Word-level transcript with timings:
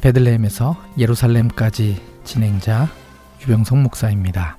베들레헴에서 0.00 0.76
예루살렘까지 0.96 2.00
진행자 2.24 2.88
유병성 3.42 3.82
목사입니다. 3.82 4.58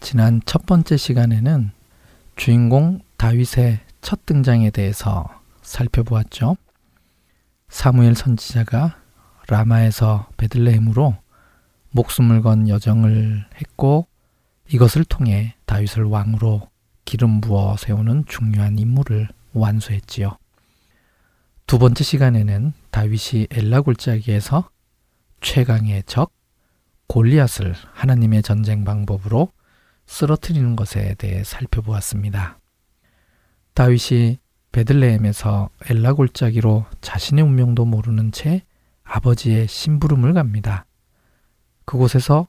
지난 0.00 0.40
첫 0.44 0.66
번째 0.66 0.96
시간에는 0.96 1.70
주인공 2.34 2.98
다윗의 3.18 3.80
첫 4.00 4.26
등장에 4.26 4.70
대해서 4.70 5.28
살펴보았죠. 5.62 6.56
사무엘 7.68 8.16
선지자가 8.16 8.96
라마에서 9.48 10.28
베들레헴으로 10.36 11.14
목숨을 11.92 12.42
건 12.42 12.68
여정을 12.68 13.46
했고 13.60 14.08
이것을 14.68 15.04
통해 15.04 15.54
다윗을 15.66 16.04
왕으로 16.04 16.68
기름 17.04 17.40
부어 17.40 17.76
세우는 17.76 18.24
중요한 18.26 18.78
임무를 18.78 19.28
완수했지요. 19.52 20.36
두 21.66 21.78
번째 21.78 22.02
시간에는 22.02 22.72
다윗이 22.92 23.48
엘라 23.50 23.80
골짜기에서 23.80 24.70
최강의 25.40 26.04
적 26.04 26.30
골리앗을 27.08 27.74
하나님의 27.94 28.42
전쟁 28.42 28.84
방법으로 28.84 29.50
쓰러뜨리는 30.06 30.76
것에 30.76 31.14
대해 31.14 31.42
살펴보았습니다. 31.42 32.58
다윗이 33.74 34.38
베들레헴에서 34.72 35.70
엘라 35.88 36.12
골짜기로 36.12 36.84
자신의 37.00 37.42
운명도 37.44 37.86
모르는 37.86 38.30
채 38.30 38.62
아버지의 39.04 39.68
심부름을 39.68 40.34
갑니다. 40.34 40.84
그곳에서 41.86 42.46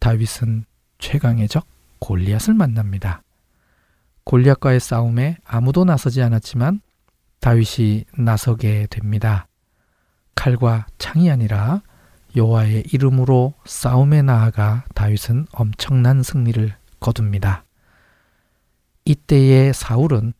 다윗은 0.00 0.64
최강의 0.98 1.46
적 1.46 1.64
골리앗을 2.00 2.54
만납니다. 2.54 3.22
골리앗과의 4.24 4.80
싸움에 4.80 5.38
아무도 5.44 5.84
나서지 5.84 6.22
않았지만 6.22 6.80
다윗이 7.38 8.04
나서게 8.18 8.88
됩니다. 8.90 9.46
칼과 10.46 10.86
창이 10.98 11.28
아니라 11.28 11.82
여호와의 12.36 12.84
이름으로 12.92 13.54
싸움에 13.64 14.22
나아가 14.22 14.84
다윗은 14.94 15.48
엄청난 15.50 16.22
승리를 16.22 16.72
거둡니다. 17.00 17.64
이때의 19.04 19.74
사울은 19.74 20.34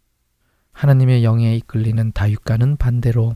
하나님의 0.71 1.25
영에 1.25 1.57
이끌리는 1.57 2.13
다윗과는 2.13 2.77
반대로 2.77 3.35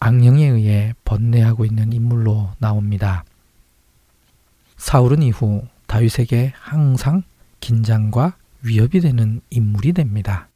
악령에 0.00 0.46
의해 0.46 0.94
번뇌하고 1.04 1.66
있는 1.66 1.92
인물로 1.92 2.52
나옵니다. 2.58 3.26
사울은 4.78 5.22
이후 5.22 5.66
다윗에게 5.88 6.54
항상 6.56 7.22
긴장과 7.60 8.38
위협이 8.62 9.00
되는 9.00 9.42
인물이 9.50 9.92
됩니다. 9.92 10.48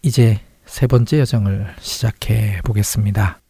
이제 0.00 0.40
세 0.64 0.86
번째 0.86 1.20
여정을 1.20 1.74
시작해 1.78 2.62
보겠습니다. 2.64 3.43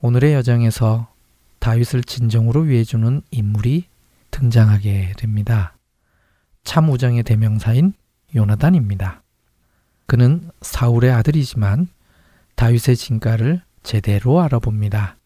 오늘의 0.00 0.34
여정에서 0.34 1.12
다윗을 1.58 2.04
진정으로 2.04 2.62
위해주는 2.62 3.22
인물이 3.30 3.86
등장하게 4.30 5.14
됩니다. 5.16 5.76
참 6.64 6.90
우정의 6.90 7.22
대명사인 7.22 7.94
요나단입니다. 8.34 9.22
그는 10.06 10.50
사울의 10.60 11.12
아들이지만 11.12 11.88
다윗의 12.56 12.96
진가를 12.96 13.62
제대로 13.82 14.40
알아봅니다. 14.40 15.16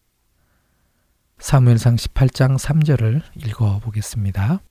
사무엘상 1.39 1.95
18장 1.95 2.57
3절을 2.57 3.21
읽어 3.35 3.79
보겠습니다. 3.79 4.61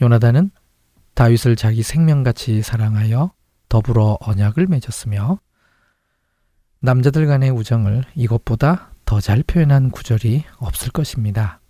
요나단은 0.00 0.50
다윗을 1.14 1.56
자기 1.56 1.82
생명같이 1.82 2.62
사랑하여 2.62 3.32
더불어 3.68 4.16
언약을 4.20 4.66
맺었으며 4.68 5.38
남자들 6.80 7.26
간의 7.26 7.50
우정을 7.50 8.04
이것보다 8.14 8.91
더 9.12 9.20
잘 9.20 9.42
표현한 9.42 9.90
구절이 9.90 10.44
없을 10.56 10.90
것입니다. 10.90 11.60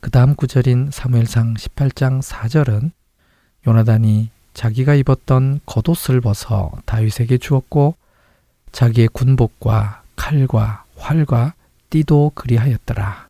그 0.00 0.10
다음 0.10 0.34
구절인 0.34 0.90
사무엘상 0.90 1.54
18장 1.54 2.20
4절은 2.20 2.90
요나단이 3.64 4.30
자기가 4.54 4.96
입었던 4.96 5.60
겉옷을 5.66 6.20
벗어 6.20 6.72
다윗에게 6.84 7.38
주었고 7.38 7.94
자기의 8.72 9.06
군복과 9.12 10.02
칼과 10.16 10.84
활과 10.96 11.54
띠도 11.90 12.32
그리하였더라. 12.34 13.28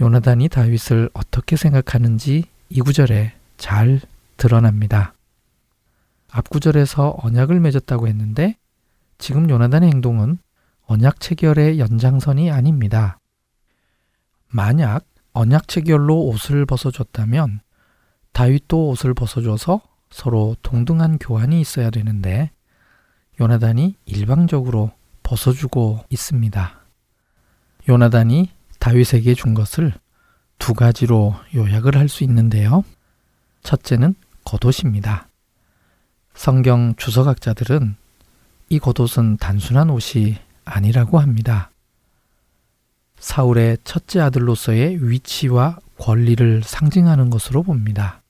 요나단이 0.00 0.48
다윗을 0.48 1.10
어떻게 1.14 1.56
생각하는지 1.56 2.44
이 2.68 2.80
구절에 2.80 3.34
잘 3.56 4.00
드러납니다. 4.36 5.14
앞 6.30 6.48
구절에서 6.48 7.16
언약을 7.24 7.58
맺었다고 7.58 8.06
했는데 8.06 8.54
지금 9.18 9.50
요나단의 9.50 9.90
행동은 9.90 10.38
언약 10.86 11.20
체결의 11.20 11.78
연장선이 11.78 12.50
아닙니다. 12.50 13.18
만약 14.48 15.04
언약 15.32 15.68
체결로 15.68 16.26
옷을 16.26 16.64
벗어줬다면 16.66 17.60
다윗도 18.32 18.88
옷을 18.90 19.14
벗어줘서 19.14 19.80
서로 20.10 20.56
동등한 20.62 21.18
교환이 21.18 21.60
있어야 21.60 21.90
되는데 21.90 22.50
요나단이 23.40 23.96
일방적으로 24.06 24.92
벗어주고 25.22 26.04
있습니다. 26.08 26.80
요나단이 27.88 28.50
다윗에게 28.78 29.34
준 29.34 29.54
것을 29.54 29.92
두 30.58 30.72
가지로 30.74 31.34
요약을 31.54 31.96
할 31.96 32.08
수 32.08 32.24
있는데요. 32.24 32.84
첫째는 33.62 34.14
겉옷입니다. 34.44 35.28
성경 36.34 36.94
주석학자들은 36.96 37.96
이 38.68 38.78
겉옷은 38.78 39.38
단순한 39.38 39.90
옷이 39.90 40.38
아니라고 40.66 41.18
합니다. 41.18 41.70
사울의 43.18 43.78
첫째 43.84 44.20
아들로서의 44.20 45.08
위치와 45.08 45.78
권리를 45.98 46.62
상징하는 46.62 47.30
것으로 47.30 47.62
봅니다. 47.62 48.22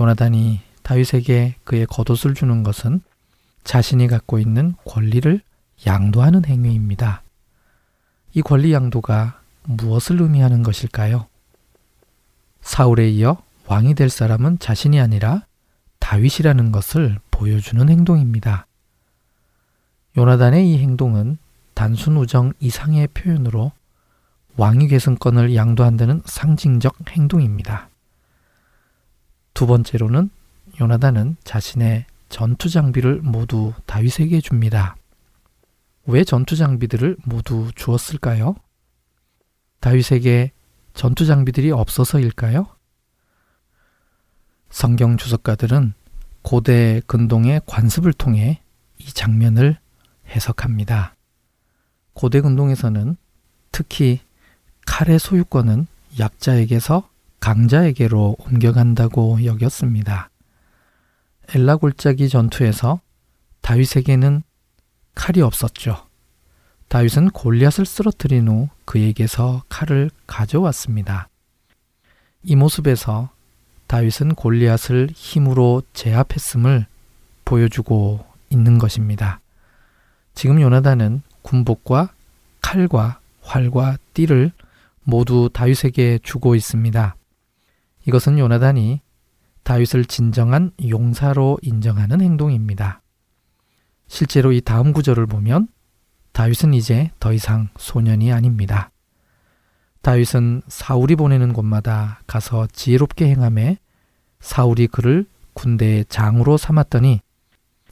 요나단이 0.00 0.60
다윗에게 0.82 1.56
그의 1.64 1.86
겉옷을 1.86 2.34
주는 2.34 2.62
것은 2.62 3.00
자신이 3.64 4.06
갖고 4.06 4.38
있는 4.38 4.74
권리를 4.84 5.40
양도하는 5.86 6.44
행위입니다. 6.44 7.22
이 8.34 8.42
권리 8.42 8.72
양도가 8.72 9.40
무엇을 9.64 10.20
의미하는 10.22 10.62
것일까요? 10.62 11.26
사울에 12.60 13.10
이어 13.10 13.42
왕이 13.66 13.94
될 13.94 14.08
사람은 14.08 14.58
자신이 14.58 15.00
아니라 15.00 15.44
다윗이라는 15.98 16.72
것을 16.72 17.18
보여주는 17.30 17.88
행동입니다. 17.88 18.66
요나단의 20.16 20.70
이 20.70 20.78
행동은 20.78 21.38
단순 21.74 22.16
우정 22.16 22.52
이상의 22.60 23.08
표현으로 23.08 23.72
왕위 24.56 24.88
계승권을 24.88 25.54
양도한다는 25.54 26.22
상징적 26.26 27.10
행동입니다. 27.10 27.88
두 29.54 29.66
번째로는 29.66 30.30
요나단은 30.80 31.36
자신의 31.44 32.06
전투 32.28 32.68
장비를 32.68 33.20
모두 33.22 33.72
다윗에게 33.86 34.40
줍니다. 34.40 34.96
왜 36.06 36.24
전투 36.24 36.56
장비들을 36.56 37.16
모두 37.24 37.70
주었을까요? 37.74 38.54
다윗에게 39.80 40.52
전투 40.94 41.26
장비들이 41.26 41.70
없어서일까요? 41.70 42.66
성경 44.70 45.16
주석가들은 45.16 45.94
고대 46.42 47.00
근동의 47.06 47.60
관습을 47.66 48.12
통해 48.12 48.62
이 48.98 49.06
장면을 49.06 49.78
해석합니다. 50.32 51.14
고대 52.14 52.40
근동에서는 52.40 53.16
특히 53.70 54.20
칼의 54.86 55.18
소유권은 55.18 55.86
약자에게서 56.18 57.08
강자에게로 57.40 58.36
옮겨간다고 58.38 59.44
여겼습니다. 59.44 60.30
엘라 61.54 61.76
골짜기 61.76 62.28
전투에서 62.28 63.00
다윗에게는 63.62 64.42
칼이 65.14 65.40
없었죠. 65.40 66.06
다윗은 66.88 67.30
골리앗을 67.30 67.86
쓰러뜨린 67.86 68.48
후 68.48 68.68
그에게서 68.84 69.62
칼을 69.68 70.10
가져왔습니다. 70.26 71.28
이 72.42 72.54
모습에서 72.56 73.30
다윗은 73.86 74.34
골리앗을 74.34 75.08
힘으로 75.12 75.82
제압했음을 75.94 76.86
보여주고 77.44 78.24
있는 78.50 78.78
것입니다. 78.78 79.40
지금 80.34 80.60
요나단은 80.60 81.22
군복과 81.42 82.12
칼과 82.60 83.20
활과 83.40 83.98
띠를 84.14 84.52
모두 85.02 85.50
다윗에게 85.52 86.20
주고 86.22 86.54
있습니다. 86.54 87.16
이것은 88.06 88.38
요나단이 88.38 89.00
다윗을 89.62 90.04
진정한 90.06 90.72
용사로 90.88 91.58
인정하는 91.62 92.20
행동입니다. 92.20 93.00
실제로 94.08 94.52
이 94.52 94.60
다음 94.60 94.92
구절을 94.92 95.26
보면 95.26 95.68
다윗은 96.32 96.74
이제 96.74 97.10
더 97.20 97.32
이상 97.32 97.68
소년이 97.78 98.32
아닙니다. 98.32 98.90
다윗은 100.02 100.62
사울이 100.66 101.14
보내는 101.14 101.52
곳마다 101.52 102.20
가서 102.26 102.66
지혜롭게 102.72 103.28
행함에 103.28 103.78
사울이 104.40 104.88
그를 104.88 105.26
군대의 105.54 106.06
장으로 106.08 106.56
삼았더니 106.56 107.20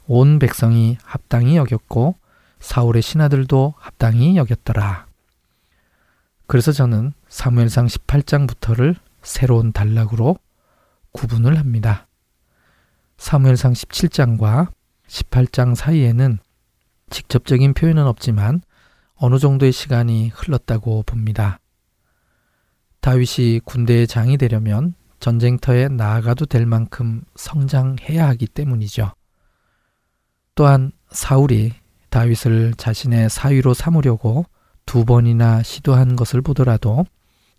온 0.07 0.39
백성이 0.39 0.97
합당히 1.03 1.55
여겼고 1.55 2.15
사울의 2.61 3.01
신하들도 3.01 3.73
합당히 3.77 4.37
여겼더라. 4.37 5.07
그래서 6.47 6.71
저는 6.71 7.13
사무엘상 7.27 7.87
18장부터를 7.87 8.95
새로운 9.21 9.71
단락으로 9.71 10.37
구분을 11.11 11.57
합니다. 11.57 12.07
사무엘상 13.17 13.73
17장과 13.73 14.71
18장 15.07 15.75
사이에는 15.75 16.39
직접적인 17.09 17.73
표현은 17.73 18.05
없지만 18.05 18.61
어느 19.15 19.37
정도의 19.37 19.71
시간이 19.71 20.29
흘렀다고 20.29 21.03
봅니다. 21.03 21.59
다윗이 23.01 23.59
군대의 23.65 24.07
장이 24.07 24.37
되려면 24.37 24.93
전쟁터에 25.19 25.87
나아가도 25.89 26.45
될 26.45 26.65
만큼 26.65 27.23
성장해야 27.35 28.27
하기 28.29 28.47
때문이죠. 28.47 29.13
또한 30.55 30.91
사울이 31.11 31.73
다윗을 32.11 32.73
자신의 32.75 33.29
사위로 33.29 33.73
삼으려고 33.73 34.45
두 34.85 35.05
번이나 35.05 35.63
시도한 35.63 36.15
것을 36.15 36.41
보더라도 36.41 37.05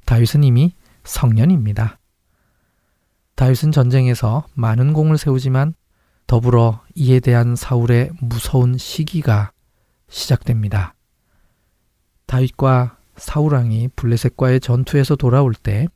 다윗은 0.04 0.44
이미 0.44 0.74
성년입니다. 1.04 1.98
다윗은 3.34 3.72
전쟁에서 3.72 4.46
많은 4.54 4.92
공을 4.92 5.16
세우지만 5.16 5.74
더불어 6.26 6.82
이에 6.94 7.18
대한 7.18 7.56
사울의 7.56 8.10
무서운 8.20 8.76
시기가 8.76 9.52
시작됩니다. 10.08 10.94
다윗과 12.26 12.98
사울왕이 13.16 13.88
블레셋과의 13.96 14.60
전투에서 14.60 15.16
돌아올 15.16 15.54
때 15.54 15.88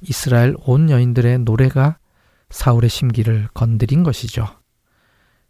이스라엘 0.00 0.56
온 0.66 0.90
여인들의 0.90 1.38
노래가 1.40 1.98
사울의 2.50 2.90
심기를 2.90 3.48
건드린 3.54 4.02
것이죠. 4.02 4.46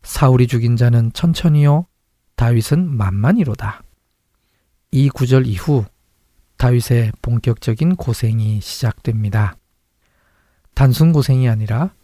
사울이 0.03 0.47
죽인 0.47 0.77
자는 0.77 1.13
천천히요, 1.15 1.87
다윗은 2.43 2.97
만만히로다. 2.97 3.85
이 4.91 5.09
구절 5.11 5.47
이후 5.47 5.85
다윗의 6.57 7.13
본격적인 7.23 7.95
고생이 7.95 8.61
시작됩니다. 8.61 9.55
단순 10.75 11.13
고생이 11.13 11.49
아니라 11.49 11.95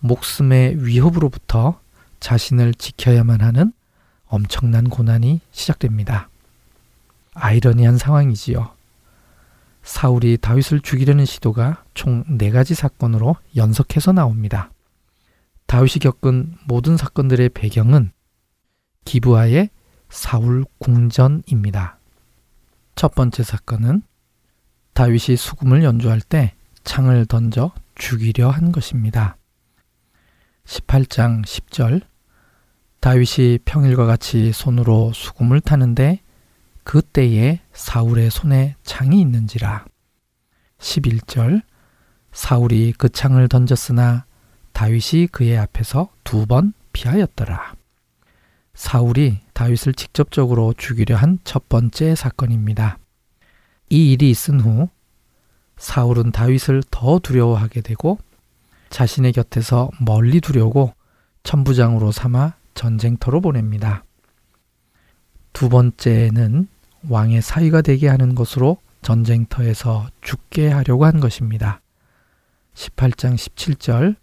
목숨의 0.00 0.84
위협으로부터 0.84 1.78
자신을 2.18 2.74
지켜야만 2.74 3.42
하는 3.42 3.72
엄청난 4.26 4.90
고난이 4.90 5.40
시작됩니다. 5.52 6.30
아이러니한 7.34 7.96
상황이지요. 7.96 8.72
사울이 9.84 10.38
다윗을 10.38 10.80
죽이려는 10.80 11.24
시도가 11.24 11.84
총네 11.94 12.50
가지 12.50 12.74
사건으로 12.74 13.36
연속해서 13.54 14.10
나옵니다. 14.10 14.72
다윗이 15.66 16.00
겪은 16.00 16.56
모든 16.66 16.96
사건들의 16.96 17.50
배경은 17.50 18.10
기부하의 19.04 19.70
사울 20.08 20.64
궁전입니다. 20.78 21.98
첫 22.94 23.14
번째 23.14 23.42
사건은 23.42 24.02
다윗이 24.94 25.36
수금을 25.36 25.84
연주할 25.84 26.20
때 26.20 26.54
창을 26.84 27.26
던져 27.26 27.72
죽이려 27.96 28.48
한 28.50 28.72
것입니다. 28.72 29.36
18장 30.64 31.44
10절 31.44 32.02
다윗이 33.00 33.58
평일과 33.64 34.06
같이 34.06 34.52
손으로 34.52 35.12
수금을 35.12 35.60
타는데 35.60 36.20
그때에 36.84 37.60
사울의 37.72 38.30
손에 38.30 38.76
창이 38.82 39.20
있는지라. 39.20 39.84
11절 40.78 41.62
사울이 42.32 42.94
그 42.96 43.08
창을 43.08 43.48
던졌으나 43.48 44.24
다윗이 44.72 45.28
그의 45.32 45.58
앞에서 45.58 46.10
두 46.24 46.46
번 46.46 46.72
피하였더라. 46.92 47.74
사울이 48.74 49.40
다윗을 49.56 49.94
직접적으로 49.94 50.74
죽이려 50.76 51.16
한 51.16 51.38
첫 51.42 51.70
번째 51.70 52.14
사건입니다. 52.14 52.98
이 53.88 54.12
일이 54.12 54.28
있은 54.28 54.60
후 54.60 54.90
사울은 55.78 56.30
다윗을 56.30 56.82
더 56.90 57.18
두려워하게 57.18 57.80
되고 57.80 58.18
자신의 58.90 59.32
곁에서 59.32 59.90
멀리 59.98 60.42
두려고 60.42 60.92
천부장으로 61.42 62.12
삼아 62.12 62.54
전쟁터로 62.74 63.40
보냅니다. 63.40 64.04
두 65.54 65.70
번째는 65.70 66.68
왕의 67.08 67.40
사위가 67.40 67.80
되게 67.80 68.08
하는 68.08 68.34
것으로 68.34 68.76
전쟁터에서 69.00 70.08
죽게 70.20 70.68
하려고 70.68 71.06
한 71.06 71.18
것입니다. 71.18 71.80
18장 72.74 73.36
17절 73.36 74.16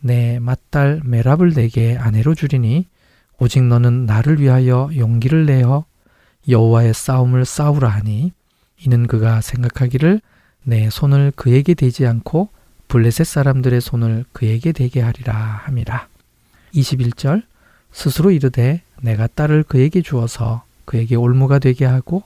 내 0.00 0.38
맏딸 0.40 1.00
메랍을 1.04 1.54
내게 1.54 1.96
아내로 1.96 2.34
주리니 2.34 2.88
오직 3.38 3.62
너는 3.62 4.06
나를 4.06 4.40
위하여 4.40 4.90
용기를 4.96 5.46
내어 5.46 5.84
여호와의 6.48 6.94
싸움을 6.94 7.44
싸우라 7.44 7.88
하니 7.88 8.32
이는 8.78 9.06
그가 9.06 9.40
생각하기를 9.40 10.20
내 10.64 10.90
손을 10.90 11.32
그에게 11.34 11.74
대지 11.74 12.06
않고 12.06 12.48
블레셋 12.88 13.26
사람들의 13.26 13.80
손을 13.80 14.24
그에게 14.32 14.72
대게 14.72 15.00
하리라 15.00 15.34
함이라. 15.34 16.06
21절 16.74 17.42
스스로 17.92 18.30
이르되 18.30 18.82
내가 19.00 19.26
딸을 19.26 19.64
그에게 19.64 20.02
주어서 20.02 20.64
그에게 20.84 21.16
올무가 21.16 21.58
되게 21.58 21.84
하고 21.84 22.22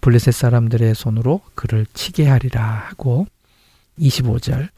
블레셋 0.00 0.34
사람들의 0.34 0.94
손으로 0.94 1.40
그를 1.54 1.86
치게 1.94 2.28
하리라 2.28 2.62
하고 2.62 3.26
25절 3.98 4.68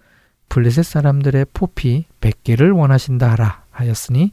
블레셋 0.49 0.85
사람들의 0.85 1.47
포피 1.53 2.05
100개를 2.21 2.77
원하신다 2.77 3.33
하라 3.33 3.65
하였으니 3.71 4.33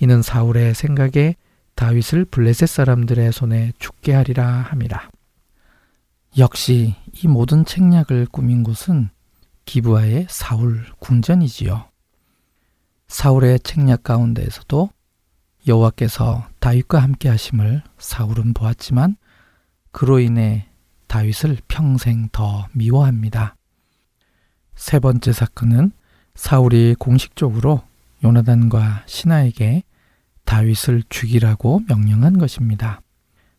이는 0.00 0.22
사울의 0.22 0.74
생각에 0.74 1.36
다윗을 1.74 2.26
블레셋 2.26 2.68
사람들의 2.68 3.32
손에 3.32 3.72
죽게 3.78 4.12
하리라 4.12 4.46
함이라. 4.46 5.10
역시 6.38 6.96
이 7.12 7.28
모든 7.28 7.64
책략을 7.64 8.26
꾸민 8.30 8.64
곳은 8.64 9.10
기부하의 9.64 10.26
사울 10.28 10.84
궁전이지요. 10.98 11.88
사울의 13.08 13.60
책략 13.60 14.02
가운데에서도 14.02 14.90
여호와께서 15.66 16.48
다윗과 16.58 16.98
함께 16.98 17.28
하심을 17.28 17.82
사울은 17.98 18.52
보았지만 18.52 19.16
그로 19.92 20.18
인해 20.18 20.68
다윗을 21.06 21.58
평생 21.68 22.28
더 22.32 22.66
미워합니다. 22.72 23.56
세 24.74 24.98
번째 24.98 25.32
사건은 25.32 25.92
사울이 26.34 26.96
공식적으로 26.98 27.82
요나단과 28.24 29.04
신하에게 29.06 29.82
다윗을 30.44 31.04
죽이라고 31.08 31.82
명령한 31.88 32.38
것입니다. 32.38 33.00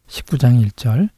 19장 0.07 0.65
1절 0.67 1.09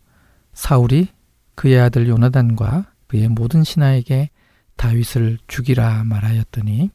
사울이 0.53 1.07
그의 1.55 1.79
아들 1.79 2.07
요나단과 2.07 2.91
그의 3.07 3.29
모든 3.29 3.63
신하에게 3.63 4.29
다윗을 4.75 5.39
죽이라 5.47 6.03
말하였더니 6.03 6.89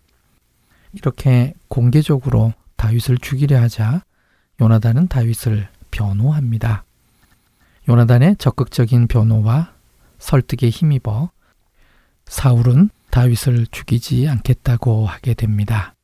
이렇게 0.93 1.55
공개적으로 1.69 2.53
다윗을 2.77 3.19
죽이려 3.19 3.61
하자 3.63 4.03
요나단은 4.61 5.09
다윗을 5.09 5.69
변호합니다. 5.91 6.85
요나단의 7.89 8.37
적극적인 8.37 9.09
변호와 9.09 9.73
설득에 10.19 10.69
힘입어 10.69 11.31
사울은 12.27 12.91
다윗을 13.11 13.67
죽이지 13.71 14.29
않겠다고 14.29 15.07
하게 15.07 15.35
됩니다. 15.35 15.95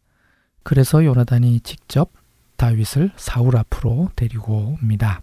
그래서 0.69 1.03
요나단이 1.03 1.61
직접 1.61 2.11
다윗을 2.59 3.13
사울 3.17 3.57
앞으로 3.57 4.11
데리고 4.15 4.77
옵니다. 4.79 5.19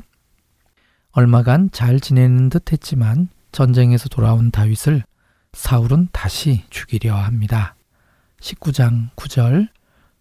얼마간 1.12 1.70
잘 1.72 2.00
지내는 2.00 2.50
듯 2.50 2.72
했지만 2.72 3.30
전쟁에서 3.52 4.10
돌아온 4.10 4.50
다윗을 4.50 5.04
사울은 5.54 6.08
다시 6.12 6.64
죽이려 6.72 7.14
합니다. 7.14 7.76
19장 8.42 9.12
9절 9.16 9.68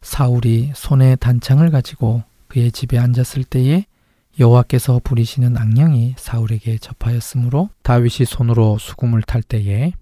사울이 0.02 0.72
손에 0.74 1.16
단창을 1.16 1.70
가지고 1.70 2.22
그의 2.48 2.70
집에 2.70 2.98
앉았을 2.98 3.44
때에 3.44 3.86
여호와께서 4.38 5.00
부리시는 5.02 5.56
악령이 5.56 6.16
사울에게 6.18 6.76
접하였으므로 6.76 7.70
다윗이 7.82 8.26
손으로 8.26 8.76
수금을 8.76 9.22
탈 9.22 9.42
때에 9.42 9.94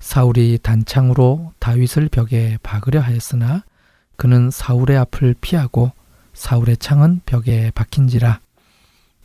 사울이 0.00 0.58
단창으로 0.62 1.52
다윗을 1.58 2.08
벽에 2.08 2.56
박으려 2.62 3.00
하였으나 3.00 3.64
그는 4.18 4.50
사울의 4.50 4.96
앞을 4.98 5.36
피하고 5.40 5.92
사울의 6.34 6.78
창은 6.78 7.20
벽에 7.24 7.70
박힌지라 7.70 8.40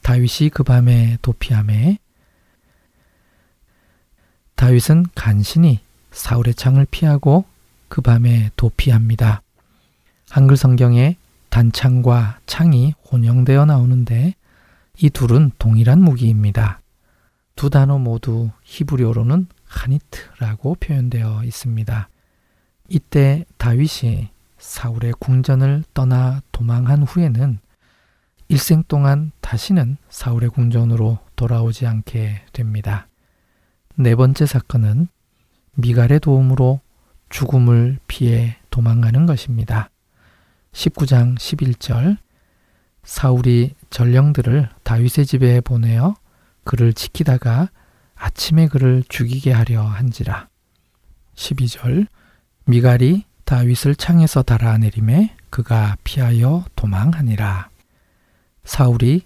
다윗이 0.03 0.51
그 0.53 0.61
밤에 0.61 1.17
도피함에 1.23 1.97
다윗은 4.53 5.07
간신히 5.15 5.79
사울의 6.11 6.53
창을 6.53 6.85
피하고 6.91 7.45
그 7.87 8.01
밤에 8.01 8.51
도피합니다. 8.55 9.41
한글 10.29 10.57
성경에 10.57 11.17
단창과 11.49 12.39
창이 12.45 12.93
혼용되어 13.11 13.65
나오는데 13.65 14.35
이 14.99 15.09
둘은 15.09 15.53
동일한 15.57 16.03
무기입니다. 16.03 16.81
두 17.55 17.71
단어 17.71 17.97
모두 17.97 18.51
히브리어로는 18.63 19.47
하니트라고 19.65 20.75
표현되어 20.75 21.43
있습니다. 21.45 22.09
이때 22.89 23.45
다윗이 23.57 24.32
사울의 24.63 25.11
궁전을 25.19 25.83
떠나 25.93 26.41
도망한 26.53 27.03
후에는 27.03 27.59
일생 28.47 28.83
동안 28.87 29.33
다시는 29.41 29.97
사울의 30.07 30.51
궁전으로 30.51 31.19
돌아오지 31.35 31.85
않게 31.85 32.45
됩니다. 32.53 33.07
네 33.95 34.15
번째 34.15 34.45
사건은 34.45 35.09
미갈의 35.73 36.21
도움으로 36.21 36.79
죽음을 37.29 37.99
피해 38.07 38.55
도망가는 38.69 39.25
것입니다. 39.25 39.89
19장 40.71 41.37
11절 41.37 42.17
사울이 43.03 43.73
전령들을 43.89 44.69
다윗의 44.83 45.25
집에 45.25 45.59
보내어 45.59 46.15
그를 46.63 46.93
지키다가 46.93 47.69
아침에 48.15 48.69
그를 48.69 49.03
죽이게 49.09 49.51
하려 49.51 49.81
한지라. 49.81 50.47
12절 51.35 52.07
미갈이 52.65 53.25
다윗을 53.53 53.93
창에서 53.93 54.41
달아내림에 54.41 55.35
그가 55.51 55.95
피하여 56.03 56.65
도망하니라. 56.75 57.69
사울이 58.65 59.21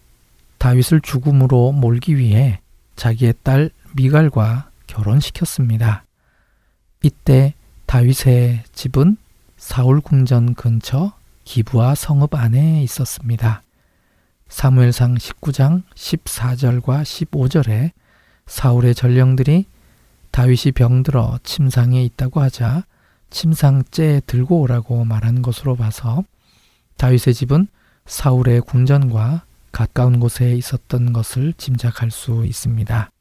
다윗을 0.57 0.99
죽음으로 0.99 1.71
몰기 1.71 2.17
위해 2.17 2.59
자기의 2.97 3.35
딸 3.41 3.69
미갈과 3.95 4.69
결혼시켰습니다. 4.85 6.03
이때 7.03 7.53
다윗의 7.85 8.65
집은 8.73 9.15
사울 9.55 10.01
궁전 10.01 10.55
근처 10.55 11.13
기부와 11.45 11.95
성읍 11.95 12.35
안에 12.35 12.83
있었습니다. 12.83 13.61
사무엘상 14.49 15.15
19장 15.15 15.83
14절과 15.95 17.03
15절에 17.03 17.91
사울의 18.45 18.93
전령들이 18.93 19.67
다윗이 20.31 20.73
병들어 20.75 21.39
침상에 21.43 22.03
있다고 22.03 22.41
하자 22.41 22.83
침상째 23.29 24.21
들고 24.25 24.61
오라고 24.61 25.05
말한 25.05 25.41
것으로 25.41 25.75
봐서 25.75 26.23
다윗의 26.97 27.33
집은 27.33 27.67
사울의 28.05 28.61
궁전과 28.61 29.45
가까운 29.71 30.19
곳에 30.19 30.55
있었던 30.55 31.13
것을 31.13 31.53
짐작할 31.53 32.09
수 32.09 32.45
있습니다. 32.45 33.11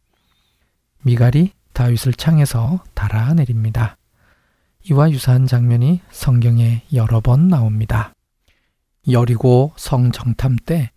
미갈이 1.03 1.53
다윗을 1.73 2.15
창에서 2.15 2.83
달아내립니다. 2.95 3.97
이와 4.89 5.11
유사한 5.11 5.47
장면이 5.47 6.01
성경에 6.11 6.83
여러 6.95 7.21
번 7.21 7.49
나옵니다. 7.49 8.13
여리고 9.11 9.73
성 9.77 10.13
정탐 10.13 10.57
때 10.65 10.91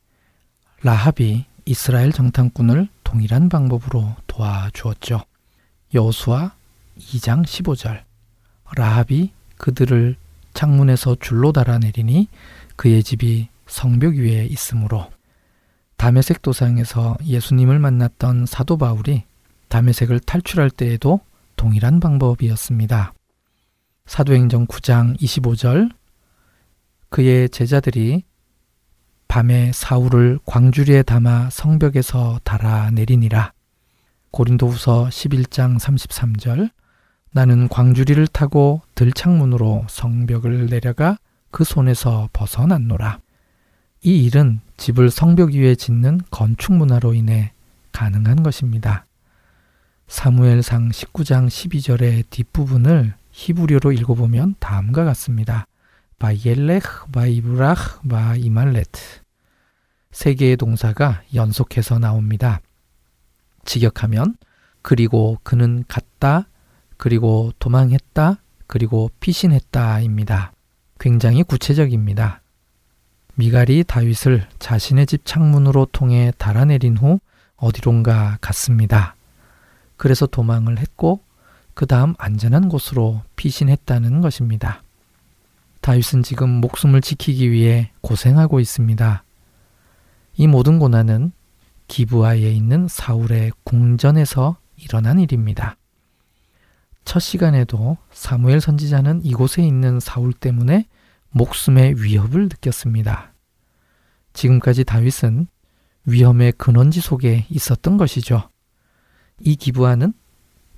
라합이 0.81 1.45
이스라엘 1.65 2.11
정탐꾼을 2.11 2.87
동일한 3.03 3.49
방법으로 3.49 4.15
도와주었죠. 4.27 5.21
여수와 5.93 6.53
2장 6.97 7.43
15절 7.43 8.08
라합이 8.75 9.31
그들을 9.57 10.15
창문에서 10.53 11.17
줄로 11.19 11.51
달아내리니 11.51 12.27
그의 12.75 13.03
집이 13.03 13.49
성벽 13.67 14.15
위에 14.15 14.45
있으므로 14.45 15.09
담에색 15.97 16.41
도상에서 16.41 17.17
예수님을 17.25 17.77
만났던 17.79 18.45
사도 18.45 18.77
바울이 18.77 19.23
담에색을 19.67 20.21
탈출할 20.21 20.69
때에도 20.69 21.19
동일한 21.55 21.99
방법이었습니다. 21.99 23.13
사도행전 24.05 24.65
9장 24.67 25.19
25절 25.19 25.91
그의 27.09 27.49
제자들이 27.49 28.23
밤에 29.27 29.71
사울을 29.73 30.39
광주리에 30.45 31.03
담아 31.03 31.49
성벽에서 31.51 32.39
달아내리니라. 32.43 33.53
고린도후서 34.31 35.09
11장 35.09 35.79
33절 35.79 36.71
나는 37.31 37.67
광주리를 37.67 38.25
타고 38.27 38.81
들창문으로 38.95 39.85
성벽을 39.87 40.67
내려가 40.67 41.17
그 41.51 41.63
손에서 41.63 42.29
벗어났노라. 42.33 43.19
이 44.01 44.25
일은 44.25 44.61
집을 44.77 45.11
성벽 45.11 45.51
위에 45.51 45.75
짓는 45.75 46.21
건축 46.31 46.73
문화로 46.73 47.13
인해 47.13 47.51
가능한 47.91 48.43
것입니다. 48.43 49.05
사무엘상 50.07 50.89
19장 50.89 51.47
12절의 51.47 52.29
뒷부분을 52.29 53.13
히브리어로 53.31 53.91
읽어보면 53.91 54.55
다음과 54.59 55.03
같습니다. 55.05 55.67
וילך, 56.17 57.11
ויברח, 57.11 58.07
וימלט. 58.09 58.99
세 60.11 60.33
개의 60.33 60.57
동사가 60.57 61.21
연속해서 61.35 61.99
나옵니다. 61.99 62.59
직역하면 63.65 64.35
그리고 64.81 65.37
그는 65.43 65.85
갔다, 65.87 66.47
그리고 66.99 67.53
도망했다, 67.59 68.41
그리고 68.67 69.09
피신했다입니다. 69.21 70.51
굉장히 70.99 71.43
구체적입니다. 71.43 72.41
미갈이 73.35 73.85
다윗을 73.87 74.45
자신의 74.59 75.05
집 75.05 75.23
창문으로 75.23 75.87
통해 75.93 76.33
달아내린 76.37 76.97
후 76.97 77.21
어디론가 77.55 78.39
갔습니다. 78.41 79.15
그래서 79.95 80.27
도망을 80.27 80.77
했고 80.77 81.21
그 81.73 81.85
다음 81.87 82.15
안전한 82.17 82.67
곳으로 82.67 83.21
피신했다는 83.37 84.19
것입니다. 84.19 84.83
다윗은 85.79 86.23
지금 86.23 86.49
목숨을 86.49 86.99
지키기 86.99 87.49
위해 87.49 87.91
고생하고 88.01 88.59
있습니다. 88.59 89.23
이 90.35 90.47
모든 90.47 90.79
고난은 90.79 91.31
기부하에 91.87 92.51
있는 92.51 92.89
사울의 92.89 93.53
궁전에서 93.63 94.57
일어난 94.75 95.17
일입니다. 95.17 95.78
첫 97.09 97.17
시간에도 97.17 97.97
사무엘 98.11 98.61
선지자는 98.61 99.25
이곳에 99.25 99.63
있는 99.63 99.99
사울 99.99 100.31
때문에 100.31 100.85
목숨의 101.31 102.03
위협을 102.03 102.43
느꼈습니다. 102.43 103.33
지금까지 104.33 104.83
다윗은 104.83 105.47
위험의 106.05 106.51
근원지 106.51 107.01
속에 107.01 107.47
있었던 107.49 107.97
것이죠. 107.97 108.51
이 109.39 109.55
기부하는 109.55 110.13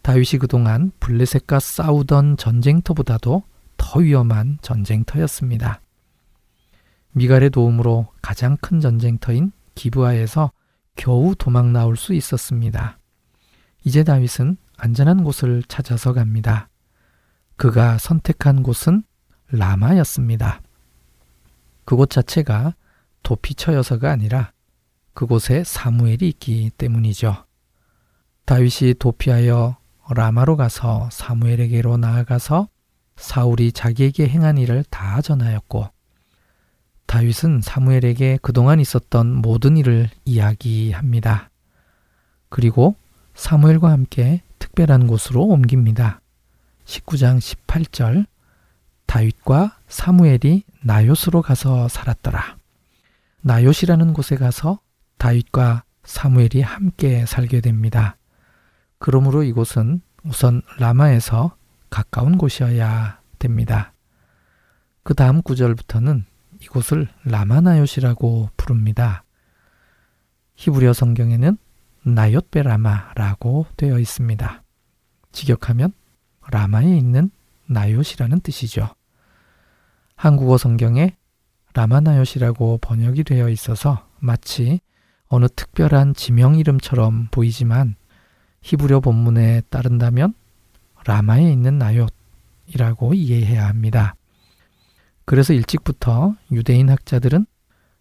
다윗이 0.04 0.40
그동안 0.40 0.94
블레셋과 1.02 1.60
싸우던 1.60 2.38
전쟁터보다도 2.38 3.44
더 3.76 4.00
위험한 4.00 4.60
전쟁터였습니다. 4.62 5.82
미갈의 7.12 7.50
도움으로 7.50 8.08
가장 8.22 8.56
큰 8.62 8.80
전쟁터인 8.80 9.52
기부하에서 9.76 10.54
겨우 10.96 11.36
도망 11.36 11.74
나올 11.74 11.98
수 11.98 12.14
있었습니다. 12.14 13.00
이제 13.84 14.06
다윗은 14.06 14.56
안전한 14.84 15.24
곳을 15.24 15.62
찾아서 15.68 16.12
갑니다. 16.12 16.68
그가 17.56 18.00
선택한 18.00 18.64
곳은 18.64 19.04
라마였습니다. 19.52 20.60
그곳 21.86 22.10
자체가 22.10 22.74
도피처여서가 23.22 24.10
아니라 24.10 24.54
그곳에 25.14 25.64
사무엘이 25.64 26.28
있기 26.30 26.72
때문이죠. 26.80 27.46
다윗이 28.46 28.96
도피하여 28.98 29.78
라마로 30.16 30.58
가서 30.58 31.10
사무엘에게로 31.12 31.98
나아가서 31.98 32.68
사울이 33.18 33.74
자기에게 33.74 34.28
행한 34.30 34.58
일을 34.58 34.84
다 34.90 35.22
전하였고 35.22 35.90
다윗은 37.06 37.62
사무엘에게 37.62 38.40
그동안 38.42 38.80
있었던 38.80 39.32
모든 39.32 39.78
일을 39.78 40.10
이야기합니다. 40.26 41.52
그리고 42.50 42.96
사무엘과 43.36 43.92
함께 43.92 44.42
특별한 44.62 45.08
곳으로 45.08 45.44
옮깁니다. 45.44 46.22
19장 46.86 47.40
18절 47.40 48.26
다윗과 49.08 49.78
사무엘이 49.88 50.64
나요스로 50.84 51.42
가서 51.42 51.88
살았더라. 51.88 52.58
나요시라는 53.42 54.14
곳에 54.14 54.36
가서 54.36 54.80
다윗과 55.18 55.84
사무엘이 56.04 56.62
함께 56.62 57.26
살게 57.26 57.62
됩니다. 57.62 58.18
그러므로 59.00 59.44
이곳은 59.44 60.02
우선 60.24 60.62
라마에서 60.78 61.58
가까운 61.90 62.38
곳이어야 62.38 63.20
됩니다. 63.40 63.94
그 65.04 65.16
다음 65.16 65.42
구절부터는 65.42 66.26
이곳을 66.62 67.08
라마나요시라고 67.26 68.52
부릅니다. 68.56 69.24
히브리어 70.56 70.94
성경에는 70.94 71.58
나요베라마라고 72.04 73.68
되어 73.78 74.00
있습니다. 74.00 74.64
직역하면 75.32 75.94
라마에 76.50 76.98
있는 76.98 77.32
나요시라는 77.68 78.42
뜻이죠. 78.42 78.90
한국어 80.16 80.58
성경에 80.58 81.16
라마나요시라고 81.74 82.80
번역이 82.80 83.24
되어 83.24 83.50
있어서 83.50 84.08
마치 84.20 84.82
어느 85.28 85.48
특별한 85.48 86.14
지명 86.14 86.58
이름처럼 86.58 87.30
보이지만 87.32 87.96
히브리어 88.62 89.00
본문에 89.00 89.62
따른다면 89.70 90.34
라마에 91.06 91.52
있는 91.52 91.78
나요이라고 91.78 93.14
이해해야 93.14 93.68
합니다. 93.68 94.16
그래서 95.26 95.54
일찍부터 95.54 96.36
유대인 96.52 96.90
학자들은 96.90 97.46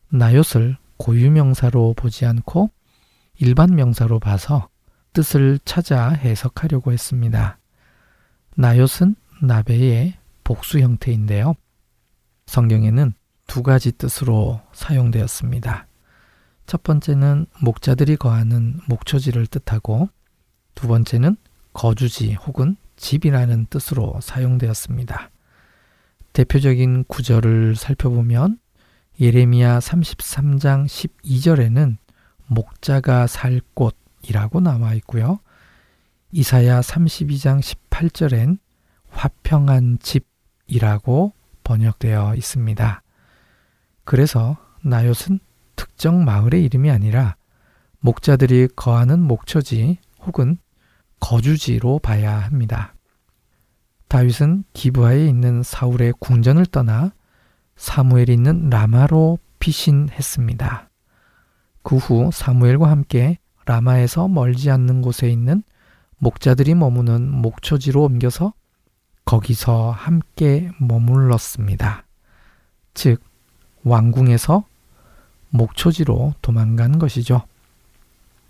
나요을 0.09 0.77
고유명사로 0.97 1.95
보지 1.95 2.27
않고 2.27 2.71
일반 3.43 3.75
명사로 3.75 4.21
봐서 4.21 4.69
뜻을 5.15 5.59
찾아 5.65 6.11
해석하려고 6.11 6.93
했습니다. 6.93 7.59
나요은 8.55 9.17
나베의 9.43 10.15
복수 10.45 10.81
형태인데요. 10.81 11.55
성경에는 12.45 13.15
두 13.47 13.63
가지 13.63 13.93
뜻으로 13.93 14.61
사용되었습니다. 14.73 15.87
첫 16.67 16.83
번째는 16.83 17.47
목자들이 17.63 18.17
거하는 18.17 18.79
목초지를 18.87 19.47
뜻하고 19.47 20.11
두 20.75 20.87
번째는 20.87 21.37
거주지 21.73 22.35
혹은 22.35 22.77
집이라는 22.97 23.69
뜻으로 23.71 24.19
사용되었습니다. 24.21 25.31
대표적인 26.35 27.05
구절을 27.05 27.75
살펴보면 27.75 28.59
예레미야 29.19 29.79
33장 29.79 30.85
12절에는 30.85 31.97
목자가 32.51 33.29
살 33.29 33.61
곳이라고 33.75 34.61
나와 34.61 34.93
있고요. 34.95 35.39
이사야 36.33 36.81
32장 36.81 37.61
18절엔 37.61 38.59
화평한 39.09 39.99
집이라고 40.01 41.33
번역되어 41.65 42.35
있습니다. 42.35 43.03
그래서 44.05 44.57
나요은 44.83 45.39
특정 45.77 46.25
마을의 46.25 46.65
이름이 46.65 46.91
아니라 46.91 47.37
목자들이 48.01 48.69
거하는 48.75 49.21
목처지 49.21 49.99
혹은 50.21 50.59
거주지로 51.21 52.01
봐야 52.01 52.37
합니다. 52.39 52.95
다윗은 54.09 54.65
기브아에 54.73 55.27
있는 55.27 55.63
사울의 55.63 56.15
궁전을 56.19 56.67
떠나 56.67 57.13
사무엘이 57.77 58.33
있는 58.33 58.69
라마로 58.71 59.39
피신했습니다. 59.61 60.90
그 61.83 61.97
후 61.97 62.31
사무엘과 62.33 62.91
함께 62.91 63.39
라마에서 63.67 64.29
멀지 64.29 64.71
않는 64.71 65.03
곳에 65.03 65.31
있는 65.31 65.63
목자들이 66.19 66.75
머무는 66.75 67.31
목초지로 67.31 68.05
옮겨서 68.05 68.53
거기서 69.25 69.91
함께 69.91 70.71
머물렀습니다. 70.79 72.05
즉, 72.95 73.23
왕궁에서 73.85 74.65
목초지로 75.51 76.35
도망간 76.43 76.99
것이죠. 76.99 77.43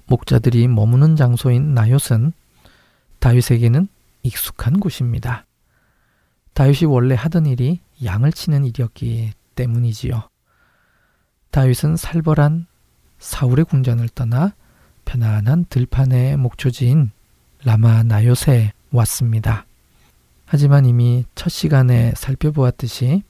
목자들이 0.07 0.69
머무는 0.69 1.17
장소인 1.17 1.75
나요은 1.75 2.33
다윗에게는 3.21 3.89
익숙한 4.23 4.81
곳입니다. 4.81 5.47
다윗이 6.55 6.87
원래 6.87 7.15
하던 7.15 7.47
일이 7.47 7.81
양을 8.05 8.33
치는 8.33 8.65
일이었기 8.65 9.33
때문이지요. 9.55 10.29
다윗은 11.51 11.97
살벌한 11.97 12.67
사울의 13.21 13.67
궁전을 13.67 14.09
떠나 14.09 14.55
편안한 15.05 15.67
들판의 15.69 16.37
목초지인 16.39 17.11
라마 17.65 18.03
나요세 18.03 18.73
왔습니다. 18.91 19.67
하지만 20.47 20.87
이미 20.87 21.25
첫 21.35 21.51
시간에 21.51 22.13
살펴보았듯이 22.17 23.23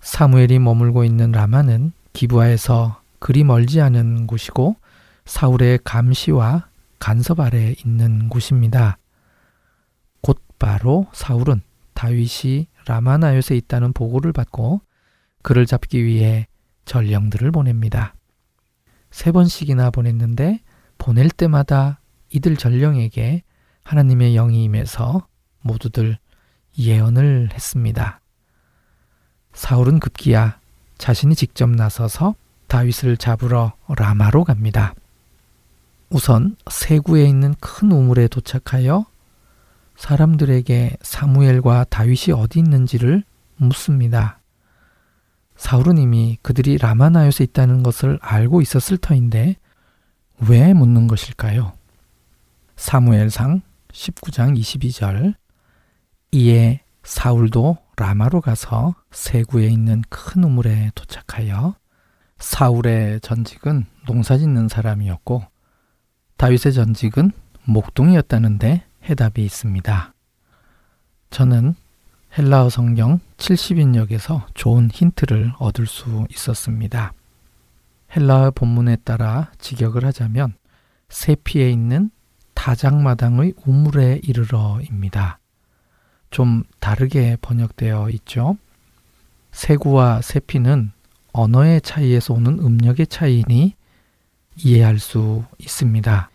사무엘이 0.00 0.60
머물고 0.60 1.04
있는 1.04 1.32
라마는 1.32 1.92
기부하에서 2.12 3.02
그리 3.18 3.44
멀지 3.44 3.80
않은 3.80 4.26
곳이고 4.26 4.76
사울의 5.24 5.80
감시와 5.82 6.68
간섭 6.98 7.40
아래 7.40 7.74
있는 7.84 8.28
곳입니다. 8.28 8.96
곧 10.22 10.40
바로 10.58 11.08
사울은 11.12 11.60
다윗이 11.94 12.68
라마나요에 12.86 13.56
있다는 13.56 13.92
보고를 13.92 14.32
받고 14.32 14.80
그를 15.42 15.66
잡기 15.66 16.04
위해 16.04 16.46
전령들을 16.84 17.50
보냅니다. 17.50 18.15
세 19.16 19.32
번씩이나 19.32 19.88
보냈는데 19.88 20.60
보낼 20.98 21.30
때마다 21.30 22.00
이들 22.28 22.58
전령에게 22.58 23.44
하나님의 23.82 24.34
영이 24.34 24.64
임해서 24.64 25.26
모두들 25.62 26.18
예언을 26.78 27.48
했습니다. 27.50 28.20
사울은 29.54 30.00
급기야 30.00 30.60
자신이 30.98 31.34
직접 31.34 31.70
나서서 31.70 32.34
다윗을 32.66 33.16
잡으러 33.16 33.72
라마로 33.88 34.44
갑니다. 34.44 34.94
우선 36.10 36.54
세구에 36.70 37.24
있는 37.24 37.54
큰 37.58 37.92
우물에 37.92 38.28
도착하여 38.28 39.06
사람들에게 39.96 40.98
사무엘과 41.00 41.84
다윗이 41.88 42.34
어디 42.34 42.58
있는지를 42.58 43.24
묻습니다. 43.56 44.40
사울은 45.56 45.98
이미 45.98 46.38
그들이 46.42 46.78
라마나요에 46.78 47.30
있다는 47.40 47.82
것을 47.82 48.18
알고 48.20 48.60
있었을 48.60 48.98
터인데 48.98 49.56
왜 50.48 50.74
묻는 50.74 51.06
것일까요? 51.06 51.72
사무엘상 52.76 53.62
19장 53.90 54.58
22절 54.58 55.34
이에 56.32 56.80
사울도 57.02 57.78
라마로 57.96 58.42
가서 58.42 58.94
세구에 59.10 59.68
있는 59.68 60.02
큰 60.10 60.44
우물에 60.44 60.90
도착하여 60.94 61.76
사울의 62.38 63.20
전직은 63.20 63.86
농사 64.06 64.36
짓는 64.36 64.68
사람이었고 64.68 65.42
다윗의 66.36 66.74
전직은 66.74 67.32
목동이었다는데 67.64 68.84
해답이 69.04 69.44
있습니다. 69.44 70.12
저는 71.30 71.74
헬라어 72.38 72.68
성경 72.68 73.20
70인역에서 73.38 74.44
좋은 74.52 74.90
힌트를 74.92 75.54
얻을 75.58 75.86
수 75.86 76.26
있었습니다. 76.30 77.14
헬라어 78.14 78.50
본문에 78.50 78.96
따라 78.96 79.50
직역을 79.58 80.04
하자면 80.04 80.52
세피에 81.08 81.70
있는 81.70 82.10
다장마당의 82.52 83.54
우물에 83.64 84.20
이르러입니다. 84.22 85.38
좀 86.28 86.64
다르게 86.78 87.38
번역되어 87.40 88.10
있죠. 88.10 88.58
세구와 89.52 90.20
세피는 90.20 90.92
언어의 91.32 91.80
차이에서 91.80 92.34
오는 92.34 92.58
음력의 92.58 93.06
차이니 93.06 93.74
이해할 94.56 94.98
수 94.98 95.42
있습니다. 95.56 96.28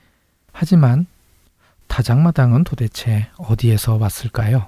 하지만 0.52 1.06
다장마당은 1.86 2.64
도대체 2.64 3.30
어디에서 3.38 3.98
왔을까요? 3.98 4.68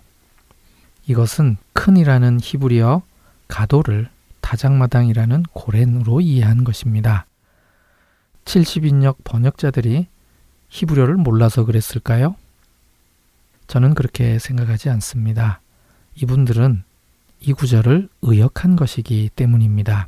이것은 1.06 1.58
큰이라는 1.74 2.40
히브리어 2.42 3.02
가도를 3.48 4.10
다장마당이라는 4.42 5.44
고렌으로 5.54 6.22
이해한 6.22 6.64
것입니다. 6.64 7.26
70인역 8.46 9.24
번역자들이 9.24 10.08
히브리어를 10.70 11.16
몰라서 11.16 11.66
그랬을까요? 11.66 12.36
저는 13.68 13.94
그렇게 13.94 14.40
생각하지 14.40 14.90
않습니다. 14.90 15.62
이분들은 16.16 16.84
이 17.40 17.54
구절을 17.54 18.10
의역한 18.22 18.76
것이기 18.76 19.30
때문입니다. 19.36 20.08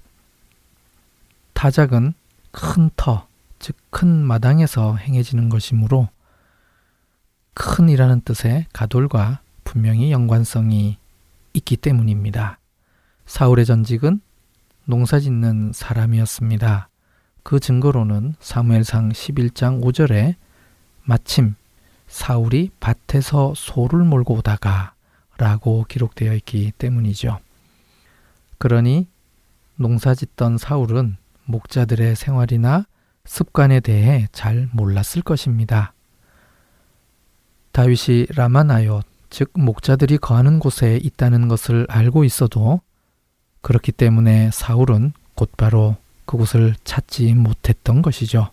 타작은 1.53 2.13
큰 2.51 2.89
터, 2.95 3.27
즉 3.59 3.75
큰 3.95 4.25
마당에서 4.25 4.97
행해지는 4.97 5.47
것이므로 5.47 6.09
큰이라는 7.53 8.23
뜻의 8.25 8.65
가돌과 8.73 9.39
분명히 9.65 10.13
연관성이 10.13 10.97
있기 11.53 11.75
때문입니다. 11.75 12.59
사울의 13.25 13.65
전직은 13.65 14.21
농사 14.85 15.19
짓는 15.19 15.73
사람이었습니다. 15.73 16.87
그 17.43 17.59
증거로는 17.59 18.35
사무엘상 18.39 19.09
11장 19.09 19.83
5절에 19.83 20.35
마침 21.03 21.55
사울이 22.07 22.71
밭에서 22.79 23.53
소를 23.55 24.05
몰고 24.05 24.35
오다가 24.35 24.93
라고 25.37 25.85
기록되어 25.87 26.33
있기 26.35 26.71
때문이죠. 26.77 27.39
그러니 28.57 29.07
농사 29.75 30.15
짓던 30.15 30.57
사울은 30.57 31.17
목자들의 31.45 32.15
생활이나 32.15 32.85
습관에 33.25 33.79
대해 33.79 34.27
잘 34.31 34.69
몰랐을 34.71 35.21
것입니다. 35.23 35.93
다윗이 37.71 38.27
라마나요, 38.29 39.01
즉 39.35 39.51
목자들이 39.53 40.17
거하는 40.17 40.59
곳에 40.59 40.95
있다는 40.95 41.49
것을 41.49 41.85
알고 41.89 42.23
있어도 42.23 42.79
그렇기 43.59 43.91
때문에 43.91 44.49
사울은 44.53 45.11
곧바로 45.33 45.97
그곳을 46.23 46.73
찾지 46.85 47.33
못했던 47.33 48.01
것이죠. 48.01 48.49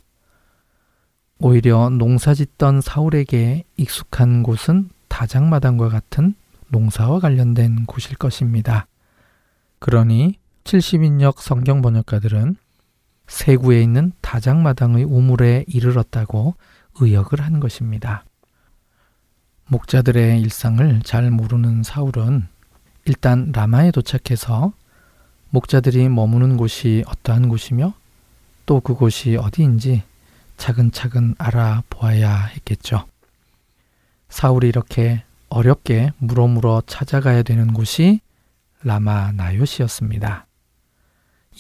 오히려 1.39 1.89
농사 1.89 2.35
짓던 2.35 2.81
사울에게 2.81 3.63
익숙한 3.77 4.43
곳은 4.43 4.91
다장마당과 5.07 5.89
같은 5.89 6.35
농사와 6.67 7.21
관련된 7.21 7.87
곳일 7.87 8.17
것입니다. 8.17 8.89
그러니 9.79 10.37
70인역 10.65 11.39
성경 11.39 11.81
번역가들은 11.81 12.57
세구에 13.29 13.81
있는 13.81 14.11
다장마당의 14.21 15.05
우물에 15.05 15.65
이르렀다고 15.69 16.57
의역을 17.01 17.41
한 17.41 17.61
것입니다. 17.61 18.25
목자들의 19.73 20.39
일상을 20.43 21.01
잘 21.03 21.31
모르는 21.31 21.83
사울은 21.83 22.47
일단 23.07 23.53
라마에 23.55 23.91
도착해서 23.91 24.75
목자들이 25.49 26.11
머무는 26.11 26.59
곳이 26.59 27.03
어떠한 27.07 27.49
곳이며 27.49 27.95
또 28.67 28.81
그곳이 28.81 29.37
어디인지 29.37 30.03
차근차근 30.59 31.37
알아보아야 31.39 32.49
했겠죠. 32.49 33.07
사울이 34.29 34.69
이렇게 34.69 35.25
어렵게 35.49 36.13
물어물어 36.19 36.83
찾아가야 36.87 37.43
되는 37.43 37.73
곳이 37.73 38.21
라마 38.85 39.33
나요시였습니다. 39.33 40.47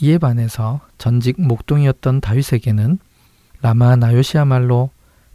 이에 0.02 0.18
반해서 0.18 0.80
전직 0.98 1.40
목동이었던 1.40 2.20
다윗에게는 2.20 2.98
라마 3.62 3.96
나요시야말로 3.96 4.90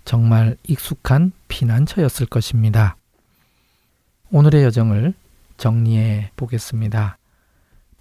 정말 0.07 0.55
익숙한 0.63 1.33
피난처였을 1.49 2.27
것입니다. 2.27 2.95
오늘의 4.31 4.63
여정을 4.63 5.13
정리해 5.57 6.31
보겠습니다. 6.37 7.17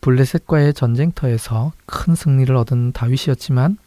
블레셋과의 0.03 0.73
전쟁터에서 0.73 1.73
큰 1.85 2.15
승리를 2.15 2.55
얻은 2.55 2.93
다윗이었지만 2.93 3.79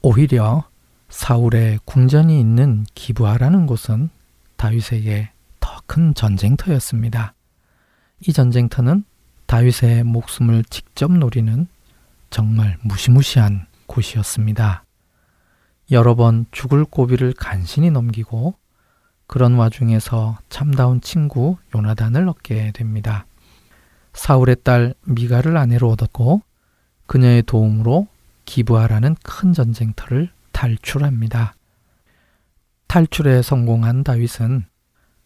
오히려 0.00 0.64
사울의 1.10 1.80
궁전이 1.84 2.40
있는 2.40 2.86
기부하라는 2.94 3.66
곳은 3.66 4.08
다윗에게 4.56 5.30
더 5.60 5.76
큰 5.86 6.14
전쟁터였습니다. 6.14 7.34
이 8.26 8.32
전쟁터는 8.32 9.04
다윗의 9.44 10.04
목숨을 10.04 10.64
직접 10.64 11.12
노리는 11.12 11.68
정말 12.30 12.78
무시무시한 12.82 13.66
곳이었습니다. 13.86 14.85
여러 15.90 16.14
번 16.14 16.46
죽을 16.50 16.84
고비를 16.84 17.32
간신히 17.32 17.90
넘기고 17.90 18.54
그런 19.26 19.54
와중에서 19.54 20.38
참다운 20.48 21.00
친구 21.00 21.56
요나단을 21.74 22.28
얻게 22.28 22.72
됩니다. 22.72 23.26
사울의 24.12 24.56
딸 24.64 24.94
미가를 25.04 25.56
아내로 25.56 25.90
얻었고 25.90 26.42
그녀의 27.06 27.42
도움으로 27.42 28.08
기부하라는 28.46 29.16
큰 29.22 29.52
전쟁터를 29.52 30.30
탈출합니다. 30.52 31.54
탈출에 32.86 33.42
성공한 33.42 34.04
다윗은 34.04 34.64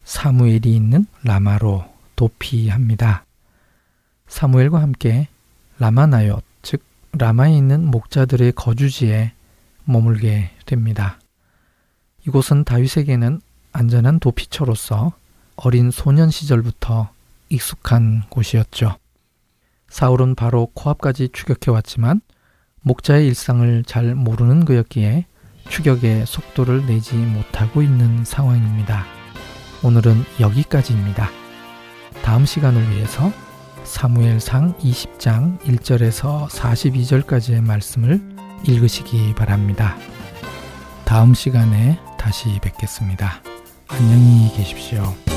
사무엘이 0.02 0.74
있는 0.74 1.06
라마로 1.22 1.84
도피합니다. 2.16 3.24
사무엘과 4.26 4.80
함께 4.80 5.28
라마나요, 5.78 6.40
즉 6.62 6.82
라마에 7.12 7.56
있는 7.56 7.84
목자들의 7.86 8.52
거주지에 8.52 9.32
머물게 9.90 10.50
됩니다. 10.66 11.18
이곳은 12.26 12.64
다윗에게는 12.64 13.40
안전한 13.72 14.20
도피처로서 14.20 15.12
어린 15.56 15.90
소년 15.90 16.30
시절부터 16.30 17.10
익숙한 17.48 18.22
곳이었죠. 18.28 18.96
사울은 19.88 20.34
바로 20.34 20.66
코앞까지 20.74 21.30
추격해 21.32 21.70
왔지만 21.74 22.20
목자의 22.82 23.26
일상을 23.26 23.84
잘 23.84 24.14
모르는 24.14 24.64
그였기에 24.64 25.26
추격의 25.68 26.26
속도를 26.26 26.86
내지 26.86 27.14
못하고 27.16 27.82
있는 27.82 28.24
상황입니다. 28.24 29.04
오늘은 29.82 30.24
여기까지입니다. 30.40 31.30
다음 32.22 32.46
시간을 32.46 32.90
위해서 32.90 33.32
사무엘상 33.84 34.78
20장 34.78 35.58
1절에서 35.60 36.48
42절까지의 36.48 37.62
말씀을 37.62 38.39
읽으시기 38.64 39.34
바랍니다. 39.34 39.96
다음 41.04 41.34
시간에 41.34 41.98
다시 42.18 42.58
뵙겠습니다. 42.60 43.42
안녕히 43.88 44.52
계십시오. 44.56 45.29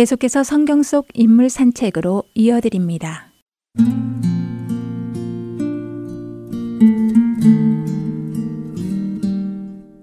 계속해서 0.00 0.44
성경 0.44 0.82
속 0.82 1.08
인물 1.12 1.50
산책으로 1.50 2.24
이어드립니다. 2.34 3.30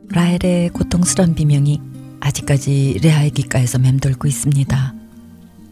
라헬의 0.10 0.70
고통스런 0.70 1.34
비명이 1.34 1.82
아직까지 2.20 3.00
레아의 3.02 3.32
귓가에서 3.32 3.80
맴돌고 3.80 4.28
있습니다. 4.28 4.94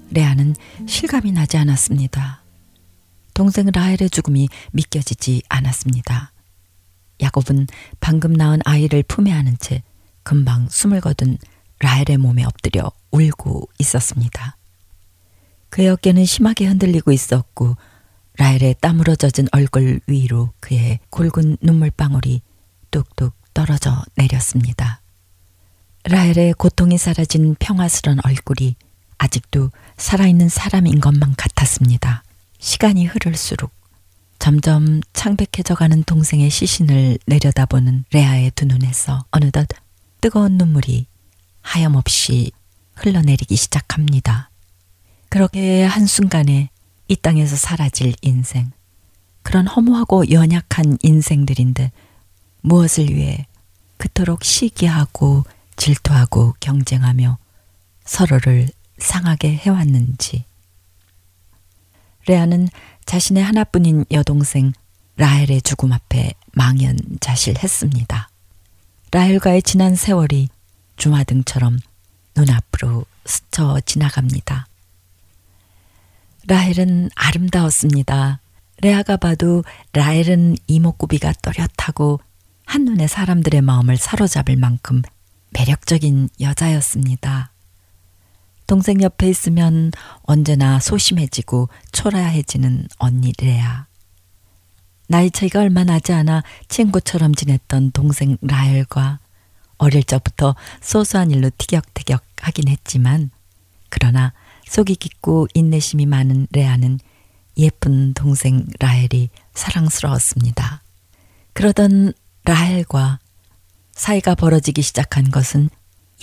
레아는 0.09 0.55
실감이 0.88 1.31
나지 1.31 1.57
않았습니다. 1.57 2.41
동생 3.35 3.67
라헬의 3.71 4.09
죽음이 4.09 4.49
믿겨지지 4.71 5.43
않았습니다. 5.49 6.31
야곱은 7.21 7.67
방금 7.99 8.33
낳은 8.33 8.61
아이를 8.65 9.03
품에 9.03 9.31
안은 9.31 9.57
채 9.59 9.83
금방 10.23 10.67
숨을 10.67 11.01
거둔 11.01 11.38
라헬의 11.79 12.17
몸에 12.17 12.43
엎드려 12.43 12.91
울고 13.11 13.69
있었습니다. 13.79 14.57
그의 15.69 15.89
어깨는 15.89 16.25
심하게 16.25 16.65
흔들리고 16.67 17.11
있었고 17.11 17.75
라헬의 18.38 18.75
땀으로 18.81 19.15
젖은 19.15 19.47
얼굴 19.51 19.99
위로 20.07 20.51
그의 20.59 20.99
굵은 21.09 21.57
눈물방울이 21.61 22.41
뚝뚝 22.91 23.33
떨어져 23.53 24.03
내렸습니다. 24.15 25.01
라헬의 26.03 26.53
고통이 26.53 26.97
사라진 26.97 27.55
평화스런 27.59 28.19
얼굴이 28.23 28.75
아직도 29.17 29.71
살아있는 29.97 30.49
사람인 30.49 30.99
것만 30.99 31.35
같았습니다. 31.35 32.23
시간이 32.59 33.05
흐를수록 33.05 33.71
점점 34.39 35.01
창백해져가는 35.13 36.03
동생의 36.03 36.49
시신을 36.49 37.17
내려다보는 37.25 38.05
레아의 38.11 38.51
두 38.51 38.65
눈에서 38.65 39.25
어느덧 39.31 39.67
뜨거운 40.21 40.57
눈물이 40.57 41.07
하염없이 41.65 42.51
흘러내리기 42.95 43.56
시작합니다. 43.56 44.49
그렇게 45.30 45.84
한순간에 45.84 46.69
이 47.08 47.15
땅에서 47.15 47.56
사라질 47.56 48.13
인생. 48.21 48.71
그런 49.41 49.67
허무하고 49.67 50.32
연약한 50.32 50.97
인생들인데 51.01 51.91
무엇을 52.62 53.10
위해 53.10 53.47
그토록 53.97 54.43
시기하고 54.43 55.43
질투하고 55.75 56.54
경쟁하며 56.60 57.38
서로를 58.06 58.69
상하게 58.97 59.56
해왔는지. 59.56 60.45
레아는 62.28 62.69
자신의 63.06 63.43
하나뿐인 63.43 64.06
여동생 64.12 64.71
라헬의 65.17 65.62
죽음 65.62 65.93
앞에 65.93 66.34
망연자실했습니다. 66.54 68.30
라헬과의 69.12 69.62
지난 69.63 69.95
세월이 69.95 70.49
주마등처럼 70.97 71.79
눈앞으로 72.36 73.05
스쳐 73.25 73.79
지나갑니다. 73.86 74.67
라헬은 76.47 77.10
아름다웠습니다. 77.15 78.39
레아가 78.81 79.17
봐도 79.17 79.63
라헬은 79.93 80.58
이목구비가 80.67 81.34
또렷하고 81.41 82.19
한눈에 82.65 83.08
사람들의 83.08 83.62
마음을 83.62 83.97
사로잡을 83.97 84.55
만큼 84.58 85.01
매력적인 85.51 86.29
여자였습니다. 86.39 87.51
동생 88.67 89.01
옆에 89.01 89.29
있으면 89.29 89.91
언제나 90.23 90.79
소심해지고 90.79 91.69
초라해지는 91.91 92.88
언니 92.97 93.31
레아. 93.39 93.86
나이 95.08 95.29
차이가 95.29 95.62
얼마 95.62 95.84
나지 95.84 96.13
않아 96.13 96.43
친구처럼 96.67 97.36
지냈던 97.36 97.91
동생 97.91 98.38
라헬과 98.41 99.19
어릴 99.77 100.03
적부터 100.03 100.55
소소한 100.81 101.31
일로 101.31 101.49
티격태격 101.57 102.23
하긴 102.41 102.67
했지만 102.67 103.31
그러나 103.89 104.33
속이 104.67 104.95
깊고 104.95 105.47
인내심이 105.53 106.05
많은 106.05 106.47
레아는 106.51 106.99
예쁜 107.57 108.13
동생 108.13 108.65
라헬이 108.79 109.29
사랑스러웠습니다. 109.53 110.81
그러던 111.53 112.13
라헬과 112.43 113.19
사이가 113.93 114.35
벌어지기 114.35 114.81
시작한 114.81 115.31
것은 115.31 115.69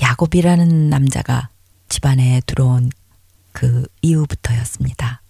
야곱이라는 0.00 0.90
남자가 0.90 1.48
집안에 1.88 2.42
들어온 2.46 2.90
그 3.52 3.86
이후부터였습니다. 4.02 5.22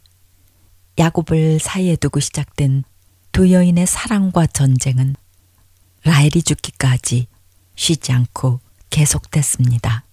야곱을 0.99 1.59
사이에 1.61 1.97
두고 1.97 2.21
시작된 2.21 2.85
두 3.33 3.51
여인의 3.51 3.87
사랑과 3.87 4.47
전쟁은 4.47 5.17
라헬이 6.05 6.43
죽기까지 6.43 7.29
쉬지 7.83 8.13
않고 8.13 8.61
계속됐습니다. 8.91 10.05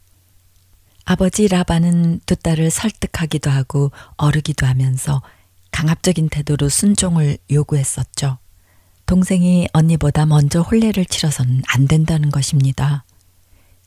아버지 1.05 1.47
라반은 1.47 2.19
두 2.25 2.35
딸을 2.35 2.71
설득하기도 2.71 3.51
하고 3.51 3.91
어르기도 4.17 4.65
하면서 4.65 5.21
강압적인 5.69 6.29
태도로 6.29 6.67
순종을 6.67 7.37
요구했었죠. 7.51 8.39
동생이 9.05 9.67
언니보다 9.71 10.25
먼저 10.25 10.61
혼례를 10.61 11.05
치러서는 11.05 11.61
안 11.67 11.87
된다는 11.87 12.31
것입니다. 12.31 13.03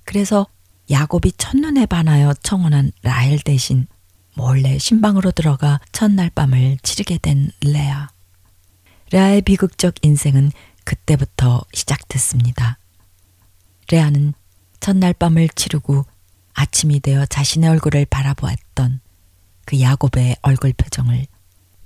그래서 0.05 0.47
야곱이 0.89 1.33
첫눈에 1.37 1.87
반하여 1.87 2.35
청혼한 2.35 2.93
라헬 3.03 3.41
대신 3.41 3.89
몰래 4.37 4.79
신방으로 4.79 5.33
들어가 5.33 5.81
첫날 5.91 6.31
밤을 6.31 6.79
치르게 6.85 7.19
된 7.19 7.51
레아. 7.65 8.11
레아의 9.11 9.43
비극적 9.43 9.95
인생은 10.03 10.53
그때부터 10.85 11.65
시작됐습니다. 11.75 12.79
레아는 13.93 14.33
첫날 14.81 15.13
밤을 15.13 15.51
치르고 15.51 16.07
아침이 16.55 17.01
되어 17.01 17.27
자신의 17.27 17.69
얼굴을 17.69 18.07
바라보았던 18.07 19.01
그 19.67 19.81
야곱의 19.81 20.37
얼굴 20.41 20.73
표정을 20.73 21.27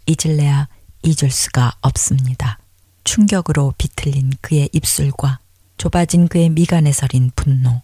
잊을래야 0.06 0.68
잊을 1.02 1.30
수가 1.30 1.72
없습니다. 1.80 2.60
충격으로 3.02 3.74
비틀린 3.76 4.30
그의 4.40 4.68
입술과 4.72 5.40
좁아진 5.78 6.28
그의 6.28 6.48
미간에 6.50 6.92
서린 6.92 7.32
분노. 7.34 7.82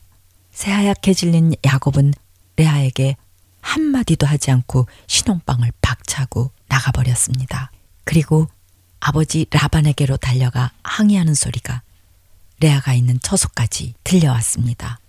새하얗게 0.52 1.14
질린 1.14 1.54
야곱은 1.64 2.14
레아에게 2.56 3.16
한마디도 3.60 4.26
하지 4.26 4.52
않고 4.52 4.86
신혼방을 5.08 5.72
박차고 5.80 6.52
나가버렸습니다. 6.68 7.72
그리고 8.04 8.46
아버지 9.00 9.46
라반에게로 9.50 10.16
달려가 10.16 10.70
항의하는 10.84 11.34
소리가 11.34 11.82
레아가 12.62 12.94
있는 12.94 13.18
처소까지 13.20 13.94
들려왔습니다. 14.04 15.00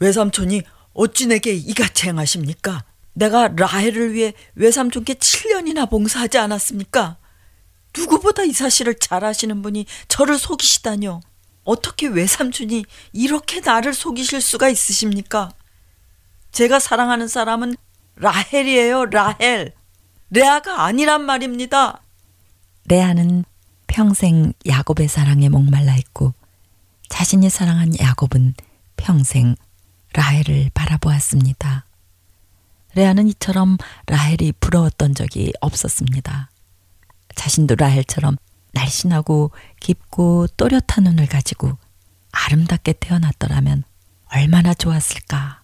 외삼촌이 0.00 0.62
어찌 0.94 1.26
내게 1.28 1.54
이같이 1.54 2.08
행하십니까? 2.08 2.84
내가 3.14 3.48
라헬을 3.48 4.12
위해 4.12 4.32
외삼촌께 4.56 5.14
7년이나 5.14 5.88
봉사하지 5.88 6.38
않았습니까? 6.38 7.18
누구보다 7.96 8.42
이 8.42 8.52
사실을 8.52 8.98
잘 8.98 9.24
아시는 9.24 9.62
분이 9.62 9.86
저를 10.08 10.38
속이시다뇨. 10.38 11.20
어떻게 11.64 12.08
외삼촌이 12.08 12.84
이렇게 13.12 13.60
나를 13.60 13.94
속이실 13.94 14.40
수가 14.40 14.68
있으십니까? 14.68 15.52
제가 16.50 16.80
사랑하는 16.80 17.28
사람은 17.28 17.76
라헬이에요, 18.16 19.06
라헬. 19.06 19.72
레아가 20.30 20.84
아니란 20.84 21.22
말입니다. 21.24 22.02
레아는 22.86 23.44
평생 23.86 24.52
야곱의 24.66 25.06
사랑에 25.06 25.48
목말라 25.48 25.92
했고 25.92 26.34
자신이 27.12 27.50
사랑한 27.50 27.92
야곱은 28.00 28.54
평생 28.96 29.54
라헬을 30.14 30.70
바라보았습니다. 30.72 31.84
레아는 32.94 33.28
이처럼 33.28 33.76
라헬이 34.06 34.52
부러웠던 34.58 35.14
적이 35.14 35.52
없었습니다. 35.60 36.50
자신도 37.34 37.74
라헬처럼 37.74 38.36
날씬하고 38.72 39.50
깊고 39.78 40.46
또렷한 40.56 41.04
눈을 41.04 41.26
가지고 41.26 41.76
아름답게 42.32 42.94
태어났더라면 42.94 43.84
얼마나 44.34 44.72
좋았을까. 44.72 45.62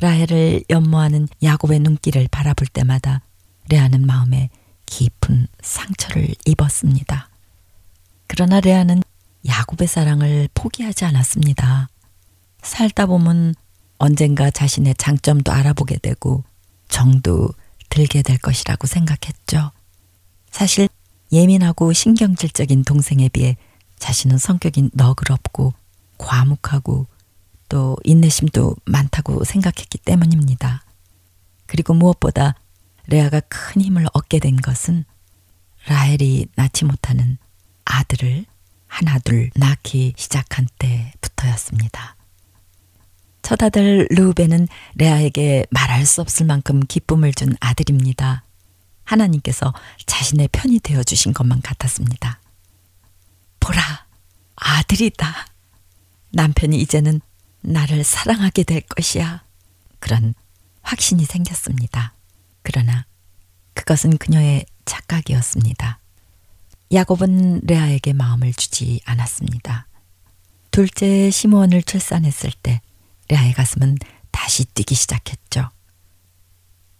라헬을 0.00 0.64
연모하는 0.70 1.28
야곱의 1.42 1.80
눈길을 1.80 2.28
바라볼 2.30 2.68
때마다 2.68 3.20
레아는 3.68 4.06
마음에 4.06 4.48
깊은 4.86 5.46
상처를 5.60 6.34
입었습니다. 6.46 7.28
그러나 8.26 8.60
레아는 8.60 9.02
야곱의 9.46 9.88
사랑을 9.88 10.48
포기하지 10.54 11.04
않았습니다. 11.04 11.88
살다 12.62 13.06
보면 13.06 13.54
언젠가 13.98 14.50
자신의 14.50 14.94
장점도 14.96 15.52
알아보게 15.52 15.98
되고 15.98 16.44
정도 16.88 17.50
들게 17.88 18.22
될 18.22 18.38
것이라고 18.38 18.86
생각했죠. 18.86 19.70
사실 20.50 20.88
예민하고 21.32 21.92
신경질적인 21.92 22.84
동생에 22.84 23.28
비해 23.28 23.56
자신은 23.98 24.38
성격이 24.38 24.90
너그럽고 24.92 25.72
과묵하고 26.18 27.06
또 27.68 27.96
인내심도 28.04 28.76
많다고 28.84 29.44
생각했기 29.44 29.98
때문입니다. 29.98 30.84
그리고 31.66 31.94
무엇보다 31.94 32.54
레아가 33.06 33.40
큰 33.40 33.82
힘을 33.82 34.06
얻게 34.12 34.38
된 34.38 34.56
것은 34.56 35.04
라헬이 35.86 36.46
낳지 36.54 36.84
못하는 36.84 37.38
아들을 37.84 38.44
하나둘 38.92 39.50
낳기 39.54 40.12
시작한 40.18 40.68
때부터였습니다. 40.78 42.14
첫 43.40 43.62
아들 43.62 44.06
르우벤은 44.10 44.68
레아에게 44.96 45.64
말할 45.70 46.04
수 46.04 46.20
없을 46.20 46.44
만큼 46.44 46.80
기쁨을 46.86 47.32
준 47.32 47.56
아들입니다. 47.58 48.44
하나님께서 49.04 49.72
자신의 50.04 50.50
편이 50.52 50.80
되어 50.80 51.02
주신 51.02 51.32
것만 51.32 51.62
같았습니다. 51.62 52.38
보라, 53.60 53.80
아들이다. 54.56 55.46
남편이 56.32 56.78
이제는 56.82 57.22
나를 57.62 58.04
사랑하게 58.04 58.64
될 58.64 58.82
것이야. 58.82 59.42
그런 60.00 60.34
확신이 60.82 61.24
생겼습니다. 61.24 62.12
그러나 62.60 63.06
그것은 63.72 64.18
그녀의 64.18 64.66
착각이었습니다. 64.84 66.01
야곱은 66.92 67.62
레아에게 67.64 68.12
마음을 68.12 68.52
주지 68.52 69.00
않았습니다. 69.04 69.86
둘째 70.70 71.30
시므온을 71.30 71.82
출산했을 71.82 72.50
때 72.62 72.80
레아의 73.28 73.54
가슴은 73.54 73.96
다시 74.30 74.64
뛰기 74.66 74.94
시작했죠. 74.94 75.70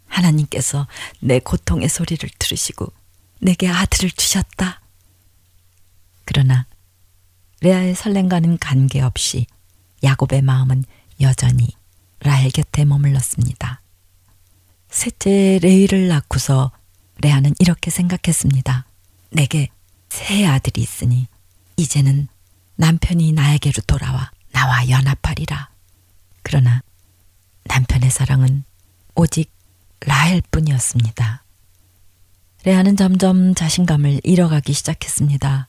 하나님께서 0.07 0.87
내 1.21 1.39
고통의 1.41 1.89
소리를 1.89 2.29
들으시고 2.39 2.93
내게 3.41 3.69
아들을 3.69 4.11
주셨다. 4.13 4.81
그러나 6.25 6.67
레아의 7.61 7.95
설렘과는 7.95 8.59
관계없이 8.59 9.47
야곱의 10.03 10.43
마음은 10.43 10.85
여전히 11.21 11.69
라헬 12.21 12.51
곁에 12.51 12.85
머물렀습니다. 12.85 13.83
셋째 14.89 15.59
레이를 15.63 16.09
낳고서 16.09 16.73
레아는 17.19 17.55
이렇게 17.59 17.91
생각했습니다. 17.91 18.87
내게 19.31 19.69
새 20.13 20.45
아들이 20.45 20.83
있으니 20.83 21.27
이제는 21.79 22.29
남편이 22.77 23.33
나에게로 23.33 23.83
돌아와 23.87 24.31
나와 24.53 24.87
연합하리라. 24.91 25.71
그러나 26.43 26.83
남편의 27.65 28.11
사랑은 28.11 28.65
오직 29.15 29.51
라헬 30.01 30.43
뿐이었습니다. 30.51 31.43
레아는 32.65 32.99
점점 32.99 33.55
자신감을 33.55 34.21
잃어가기 34.23 34.75
시작했습니다. 34.75 35.69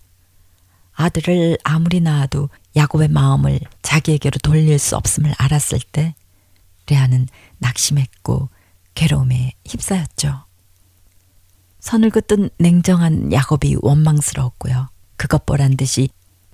아들을 0.92 1.58
아무리 1.64 2.02
낳아도 2.02 2.50
야곱의 2.76 3.08
마음을 3.08 3.62
자기에게로 3.82 4.40
돌릴 4.40 4.78
수 4.78 4.98
없음을 4.98 5.34
알았을 5.38 5.80
때 5.94 6.16
레아는 6.90 7.30
낙심했고 7.60 8.50
괴로움에 8.94 9.54
휩싸였죠. 9.66 10.44
선을 11.84 12.12
긋던 12.12 12.50
냉정한 12.60 13.34
야곱이 13.34 13.76
원망스러웠고요. 13.82 14.88
그것 15.18 15.46
보란 15.46 15.76
듯이 15.76 16.08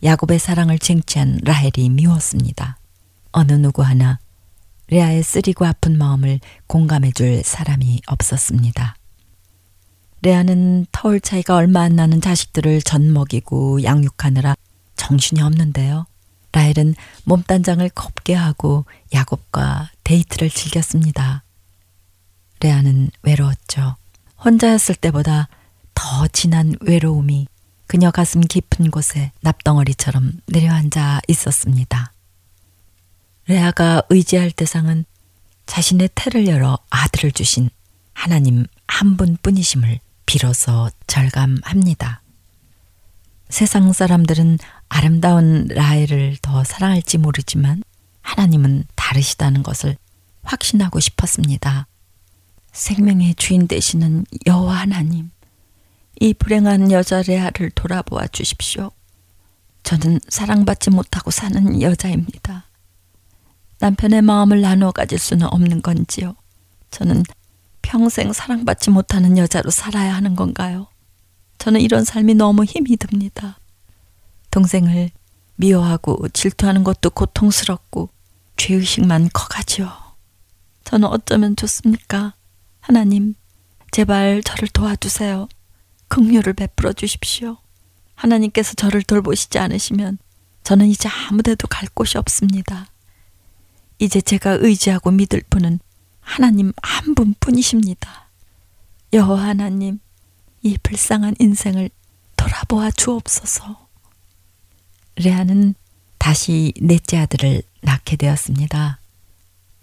야곱의 0.03 0.39
사랑을 0.39 0.79
쟁취한 0.79 1.41
라헬이 1.43 1.89
미웠습니다. 1.89 2.79
어느 3.31 3.53
누구 3.53 3.83
하나 3.83 4.19
레아의 4.87 5.21
쓰리고 5.21 5.67
아픈 5.67 5.99
마음을 5.99 6.39
공감해 6.65 7.11
줄 7.11 7.43
사람이 7.43 8.01
없었습니다. 8.07 8.95
레아는 10.23 10.87
터울 10.91 11.21
차이가 11.21 11.55
얼마 11.55 11.81
안 11.81 11.95
나는 11.95 12.21
자식들을 12.21 12.81
젖먹이고 12.81 13.83
양육하느라 13.83 14.55
정신이 14.95 15.43
없는데요. 15.43 16.07
라헬은 16.53 16.95
몸단장을 17.25 17.87
곱게 17.89 18.33
하고 18.33 18.85
야곱과 19.13 19.91
데이트를 20.03 20.49
즐겼습니다. 20.49 21.43
레아는 22.61 23.11
외로웠죠. 23.21 23.98
혼자였을 24.43 24.95
때보다 24.95 25.47
더 25.93 26.28
진한 26.28 26.75
외로움이 26.82 27.47
그녀 27.88 28.12
가슴 28.12 28.41
깊은 28.41 28.91
곳에 28.91 29.32
납덩어리처럼 29.41 30.41
내려앉아 30.47 31.21
있었습니다. 31.28 32.13
레아가 33.47 34.04
의지할 34.10 34.52
대상은 34.52 35.06
자신의 35.65 36.10
태를 36.15 36.47
열어 36.47 36.78
아들을 36.89 37.32
주신 37.32 37.69
하나님 38.13 38.65
한 38.88 39.17
분뿐이심을 39.17 39.99
빌어서 40.25 40.89
절감합니다. 41.08 42.21
세상 43.49 43.91
사람들은 43.91 44.60
아름다운 44.88 45.67
라헬을 45.67 46.38
더 46.41 46.63
사랑할지 46.63 47.17
모르지만 47.17 47.84
하나님은 48.21 48.86
다르시다는 48.95 49.63
것을 49.63 49.97
확신하고 50.43 50.99
싶었습니다. 50.99 51.88
생명의 52.71 53.36
주인 53.36 53.67
되시는 53.67 54.25
여호와 54.45 54.75
하나님, 54.75 55.32
이 56.19 56.34
불행한 56.34 56.91
여자 56.91 57.21
레아를 57.21 57.71
돌아보아 57.71 58.27
주십시오. 58.27 58.91
저는 59.84 60.19
사랑받지 60.27 60.89
못하고 60.89 61.32
사는 61.32 61.82
여자입니다. 61.82 62.65
남편의 63.79 64.21
마음을 64.21 64.62
나누어 64.62 64.91
가질 64.91 65.17
수는 65.17 65.47
없는 65.47 65.82
건지요. 65.82 66.36
저는 66.91 67.23
평생 67.82 68.34
사랑받지 68.34 68.89
못하는 68.89 69.38
여자로 69.38 69.71
살아야 69.71 70.13
하는 70.15 70.36
건가요? 70.36 70.88
저는 71.58 71.82
이런 71.82 72.03
삶이 72.03 72.36
너무 72.36 72.65
힘이 72.65 72.97
듭니다. 72.97 73.58
동생을 74.51 75.12
미워하고 75.55 76.27
질투하는 76.29 76.84
것도 76.84 77.10
고통스럽고 77.10 78.10
죄의식만 78.58 79.29
커가지요. 79.34 79.91
저는 80.84 81.08
어쩌면 81.08 81.55
좋습니까? 81.55 82.34
하나님, 82.89 83.36
제발 83.91 84.41
저를 84.41 84.67
도와주세요. 84.69 85.47
긍휼을 86.08 86.54
베풀어 86.54 86.91
주십시오. 86.91 87.58
하나님께서 88.15 88.73
저를 88.73 89.04
돌보시지 89.04 89.60
않으시면 89.60 90.17
저는 90.63 90.88
이제 90.88 91.07
아무데도 91.07 91.68
갈 91.68 91.88
곳이 91.93 92.18
없습니다. 92.18 92.88
이제 93.99 94.20
제가 94.20 94.57
의지하고 94.61 95.11
믿을 95.11 95.43
분은 95.51 95.80
하나님 96.20 96.74
한 96.82 97.13
분뿐이십니다. 97.13 98.32
여호와 99.13 99.39
하나님, 99.39 99.99
이 100.63 100.76
불쌍한 100.82 101.36
인생을 101.38 101.91
돌아보아 102.38 102.89
주옵소서. 102.89 103.88
레아는 105.18 105.76
다시 106.18 106.74
넷째 106.82 107.20
아들을 107.20 107.61
낳게 107.84 108.16
되었습니다. 108.16 108.99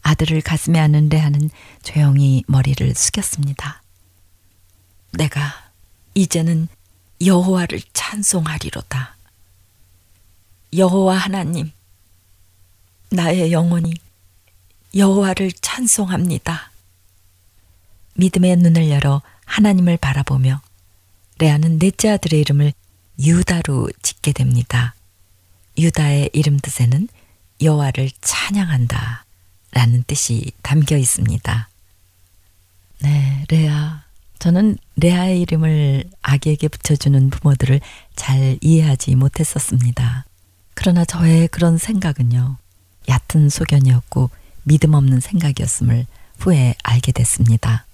아들을 0.06 0.40
가슴에 0.40 0.78
안은 0.78 1.08
레아는 1.08 1.50
조용히 1.82 2.44
머리를 2.46 2.94
숙였습니다. 2.94 3.82
내가 5.10 5.72
이제는 6.14 6.68
여호와를 7.24 7.80
찬송하리로다. 7.92 9.16
여호와 10.76 11.16
하나님, 11.16 11.72
나의 13.10 13.50
영혼이 13.50 13.94
여호와를 14.94 15.50
찬송합니다. 15.50 16.70
믿음의 18.14 18.58
눈을 18.58 18.88
열어 18.90 19.22
하나님을 19.44 19.96
바라보며 19.96 20.62
레아는 21.40 21.80
넷째 21.80 22.10
아들의 22.10 22.40
이름을 22.42 22.72
유다로 23.18 23.90
짓게 24.02 24.32
됩니다. 24.32 24.94
유다의 25.76 26.30
이름 26.32 26.58
뜻에는 26.60 27.08
여호와를 27.60 28.10
찬양한다 28.20 29.25
라는 29.76 30.02
뜻이 30.06 30.52
담겨 30.62 30.96
있습니다. 30.96 31.68
네, 33.02 33.44
레아. 33.50 34.04
저는 34.38 34.78
레아의 34.96 35.42
이름을 35.42 36.04
아기에게 36.22 36.68
붙여주는 36.68 37.28
부모들을 37.28 37.82
잘 38.14 38.56
이해하지 38.62 39.16
못했었습니다. 39.16 40.24
그러나 40.72 41.04
저의 41.04 41.48
그런 41.48 41.76
생각은요, 41.76 42.56
얕은 43.06 43.50
소견이었고 43.50 44.30
믿음 44.62 44.94
없는 44.94 45.20
생각이었음을 45.20 46.06
후에 46.38 46.74
알게 46.82 47.12
됐습니다. 47.12 47.84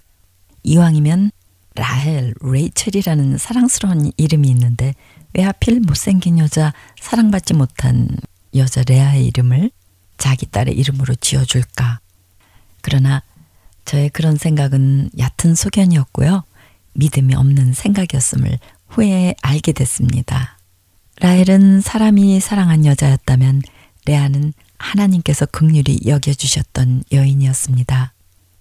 이왕이면 0.63 1.33
라헬, 1.75 2.35
레이첼이라는 2.41 3.39
사랑스러운 3.39 4.13
이름이 4.17 4.49
있는데 4.51 4.95
왜 5.33 5.43
하필 5.43 5.81
못생긴 5.81 6.39
여자, 6.39 6.73
사랑받지 7.01 7.55
못한 7.55 8.09
여자 8.55 8.85
레아의 8.87 9.27
이름을 9.27 9.73
자기 10.19 10.47
딸의 10.47 10.77
이름으로 10.77 11.15
지어줄까? 11.17 12.01
그러나 12.81 13.23
저의 13.85 14.11
그런 14.11 14.37
생각은 14.37 15.11
얕은 15.19 15.55
소견이었고요. 15.55 16.45
믿음이 16.95 17.35
없는 17.35 17.73
생각이었음을 17.73 18.59
후에 18.89 19.35
알게 19.43 19.73
됐습니다. 19.73 20.59
라헬은 21.21 21.81
사람이 21.81 22.41
사랑한 22.41 22.85
여자였다면 22.85 23.63
레아는 24.07 24.53
하나님께서 24.79 25.47
극률이 25.47 26.01
여겨주셨던 26.07 27.05
여인이었습니다. 27.13 28.13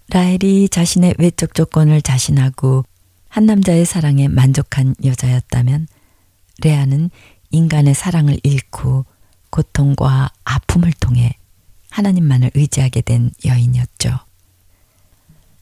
라헬이 0.10 0.70
자신의 0.70 1.16
외적 1.18 1.56
조건을 1.56 2.02
자신하고 2.02 2.86
한 3.30 3.46
남자의 3.46 3.86
사랑에 3.86 4.28
만족한 4.28 4.96
여자였다면 5.04 5.88
레아는 6.64 7.10
인간의 7.52 7.96
사랑을 7.96 8.40
잃고 8.44 9.06
고통과 9.50 10.30
아픔을 10.44 10.92
통해 10.94 11.38
하나님만을 11.92 12.52
의지하게 12.56 13.02
된 13.02 13.32
여인이었죠. 13.46 14.20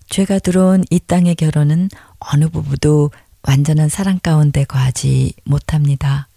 죄가 0.09 0.39
들어온 0.39 0.83
이 0.89 0.99
땅의 0.99 1.35
결혼은 1.35 1.89
어느 2.19 2.47
부부도 2.49 3.11
완전한 3.43 3.89
사랑 3.89 4.19
가운데 4.19 4.63
거하지 4.63 5.33
못합니다. 5.43 6.27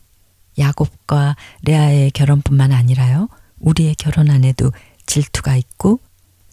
야곱과 0.59 1.37
레아의 1.63 2.11
결혼뿐만 2.11 2.73
아니라요. 2.73 3.29
우리의 3.61 3.95
결혼 3.95 4.31
안에도 4.31 4.73
질투가 5.07 5.57
있고 5.57 6.01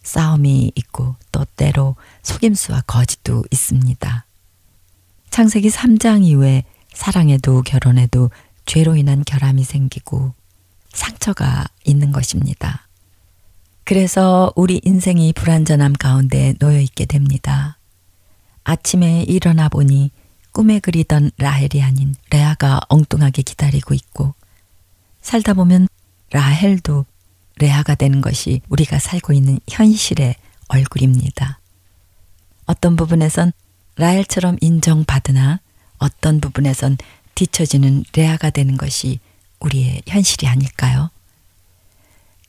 싸움이 0.02 0.72
있고 0.74 1.16
또 1.32 1.44
때로 1.56 1.96
속임수와 2.22 2.82
거짓도 2.86 3.44
있습니다. 3.50 4.24
창세기 5.30 5.68
3장 5.68 6.24
이후에 6.24 6.64
사랑에도 6.92 7.62
결혼에도 7.62 8.30
죄로 8.66 8.96
인한 8.96 9.24
결함이 9.24 9.64
생기고 9.64 10.34
상처가 10.92 11.66
있는 11.84 12.12
것입니다. 12.12 12.88
그래서 13.90 14.52
우리 14.54 14.80
인생이 14.84 15.32
불완전함 15.32 15.94
가운데 15.94 16.54
놓여 16.60 16.78
있게 16.78 17.06
됩니다. 17.06 17.76
아침에 18.62 19.24
일어나 19.24 19.68
보니 19.68 20.12
꿈에 20.52 20.78
그리던 20.78 21.32
라헬이 21.38 21.82
아닌 21.82 22.14
레아가 22.30 22.78
엉뚱하게 22.88 23.42
기다리고 23.42 23.92
있고 23.94 24.32
살다 25.22 25.54
보면 25.54 25.88
라헬도 26.30 27.04
레아가 27.56 27.96
되는 27.96 28.20
것이 28.20 28.60
우리가 28.68 29.00
살고 29.00 29.32
있는 29.32 29.58
현실의 29.68 30.36
얼굴입니다. 30.68 31.58
어떤 32.66 32.94
부분에선 32.94 33.50
라헬처럼 33.96 34.58
인정받으나 34.60 35.58
어떤 35.98 36.40
부분에선 36.40 36.96
뒤처지는 37.34 38.04
레아가 38.14 38.50
되는 38.50 38.76
것이 38.76 39.18
우리의 39.58 40.02
현실이 40.06 40.46
아닐까요? 40.46 41.10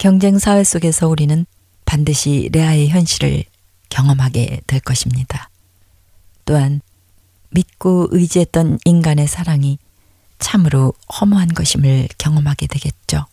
경쟁 0.01 0.39
사회 0.39 0.63
속에서 0.63 1.07
우리는 1.07 1.45
반드시 1.85 2.49
레아의 2.51 2.89
현실을 2.89 3.43
경험하게 3.89 4.61
될 4.65 4.79
것입니다. 4.79 5.51
또한 6.43 6.81
믿고 7.51 8.07
의지했던 8.09 8.79
인간의 8.83 9.27
사랑이 9.27 9.77
참으로 10.39 10.95
허무한 11.19 11.49
것임을 11.49 12.07
경험하게 12.17 12.65
되겠죠. 12.65 13.27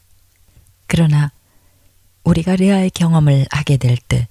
그러나 0.86 1.32
우리가 2.24 2.56
레아의 2.56 2.90
경험을 2.90 3.46
하게 3.50 3.78
될 3.78 3.96
때, 3.96 4.28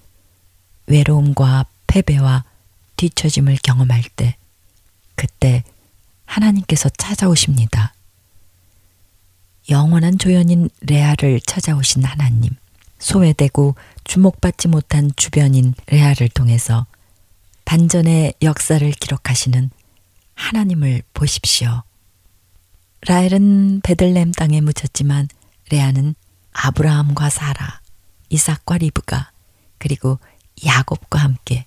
외로움과 0.85 1.65
패배와 1.87 2.43
뒤처짐을 2.97 3.57
경험할 3.63 4.03
때, 4.15 4.37
그때 5.15 5.63
하나님께서 6.25 6.89
찾아오십니다. 6.89 7.95
영원한 9.69 10.17
조연인 10.17 10.69
레아를 10.81 11.41
찾아오신 11.41 12.03
하나님, 12.03 12.51
소외되고 12.99 13.75
주목받지 14.05 14.69
못한 14.69 15.11
주변인 15.15 15.73
레아를 15.87 16.29
통해서 16.29 16.85
반전의 17.65 18.35
역사를 18.41 18.89
기록하시는 18.91 19.69
하나님을 20.35 21.03
보십시오. 21.13 21.83
라헬은 23.01 23.81
베들렘 23.83 24.31
땅에 24.31 24.61
묻혔지만 24.61 25.27
레아는 25.69 26.15
아브라함과 26.53 27.29
사라, 27.29 27.81
이삭과 28.29 28.77
리브가 28.77 29.31
그리고 29.77 30.19
야곱과 30.65 31.19
함께 31.19 31.65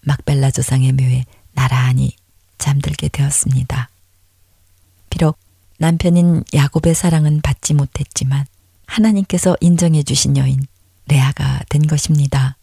막벨라 0.00 0.50
조상의 0.50 0.92
묘에 0.92 1.24
나란히 1.52 2.16
잠들게 2.58 3.08
되었습니다. 3.08 3.90
비록 5.10 5.38
남편인 5.78 6.44
야곱의 6.54 6.94
사랑은 6.94 7.40
받지 7.42 7.74
못했지만 7.74 8.46
하나님께서 8.86 9.56
인정해 9.60 10.02
주신 10.02 10.36
여인 10.36 10.66
레아가 11.08 11.60
된 11.68 11.86
것입니다. 11.86 12.56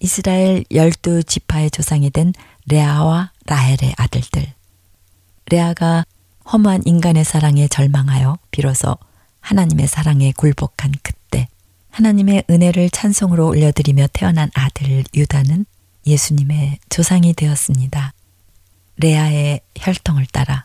이스라엘 0.00 0.64
열두 0.72 1.22
지파의 1.22 1.70
조상이 1.70 2.10
된 2.10 2.32
레아와 2.66 3.30
라헬의 3.46 3.94
아들들. 3.96 4.52
레아가 5.50 6.04
허무한 6.52 6.82
인간의 6.84 7.24
사랑에 7.24 7.68
절망하여 7.68 8.38
비로소 8.50 8.96
하나님의 9.40 9.86
사랑에 9.86 10.32
굴복한 10.36 10.92
그때 11.02 11.48
하나님의 11.90 12.44
은혜를 12.50 12.90
찬송으로 12.90 13.48
올려드리며 13.48 14.08
태어난 14.12 14.50
아들 14.54 15.04
유다는 15.14 15.66
예수님의 16.06 16.78
조상이 16.88 17.32
되었습니다. 17.32 18.12
레아의 18.96 19.60
혈통을 19.76 20.26
따라 20.26 20.64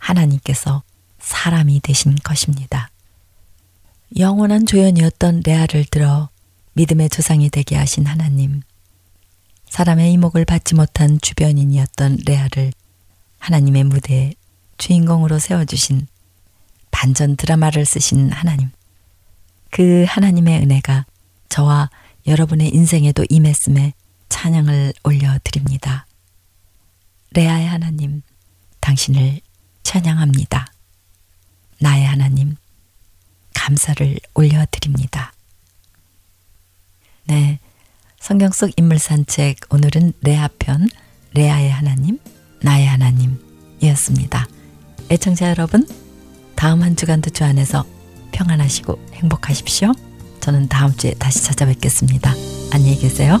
하나님께서 0.00 0.82
사람이 1.20 1.80
되신 1.80 2.16
것입니다. 2.24 2.90
영원한 4.18 4.66
조연이었던 4.66 5.42
레아를 5.46 5.84
들어 5.84 6.30
믿음의 6.72 7.10
조상이 7.10 7.48
되게 7.48 7.76
하신 7.76 8.06
하나님. 8.06 8.62
사람의 9.68 10.12
이목을 10.14 10.44
받지 10.44 10.74
못한 10.74 11.20
주변인이었던 11.20 12.18
레아를 12.26 12.72
하나님의 13.38 13.84
무대에 13.84 14.32
주인공으로 14.78 15.38
세워주신 15.38 16.08
반전 16.90 17.36
드라마를 17.36 17.84
쓰신 17.86 18.32
하나님. 18.32 18.70
그 19.70 20.04
하나님의 20.08 20.62
은혜가 20.62 21.06
저와 21.48 21.90
여러분의 22.26 22.74
인생에도 22.74 23.24
임했음에 23.28 23.92
찬양을 24.28 24.92
올려드립니다. 25.04 26.06
레아의 27.32 27.66
하나님, 27.66 28.22
당신을 28.80 29.40
찬양합니다. 29.90 30.66
나의 31.80 32.06
하나님, 32.06 32.54
감사를 33.54 34.20
올려드립니다. 34.34 35.32
네. 37.26 37.58
성경 38.20 38.52
속 38.52 38.70
인물 38.76 39.00
산책 39.00 39.56
오늘은 39.70 40.12
레아 40.20 40.48
편 40.60 40.86
레아의 41.34 41.72
하나님, 41.72 42.20
나의 42.62 42.86
하나님이었습니다. 42.86 44.46
애청자 45.10 45.48
여러분, 45.50 45.84
다음 46.54 46.84
한 46.84 46.94
주간도 46.94 47.30
주 47.30 47.42
안에서 47.42 47.84
평안하시고 48.30 49.08
행복하십시오. 49.14 49.92
저는 50.38 50.68
다음 50.68 50.96
주에 50.96 51.14
다시 51.14 51.42
찾아뵙겠습니다. 51.42 52.32
안녕히 52.72 52.96
계세요. 52.96 53.40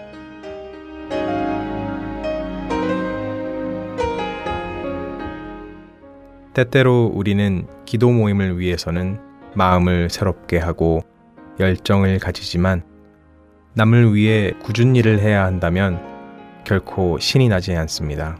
때때로 6.53 7.11
우리는 7.13 7.67
기도 7.83 8.09
모임을 8.11 8.57
위해서는 8.57 9.19
마음을 9.55 10.09
새롭게 10.09 10.57
하고 10.57 11.01
열정을 11.59 12.17
가지지만 12.19 12.83
남을 13.73 14.15
위해 14.15 14.53
굳은 14.63 14.95
일을 14.95 15.19
해야 15.19 15.43
한다면 15.43 16.01
결코 16.63 17.19
신이 17.19 17.49
나지 17.49 17.75
않습니다. 17.75 18.37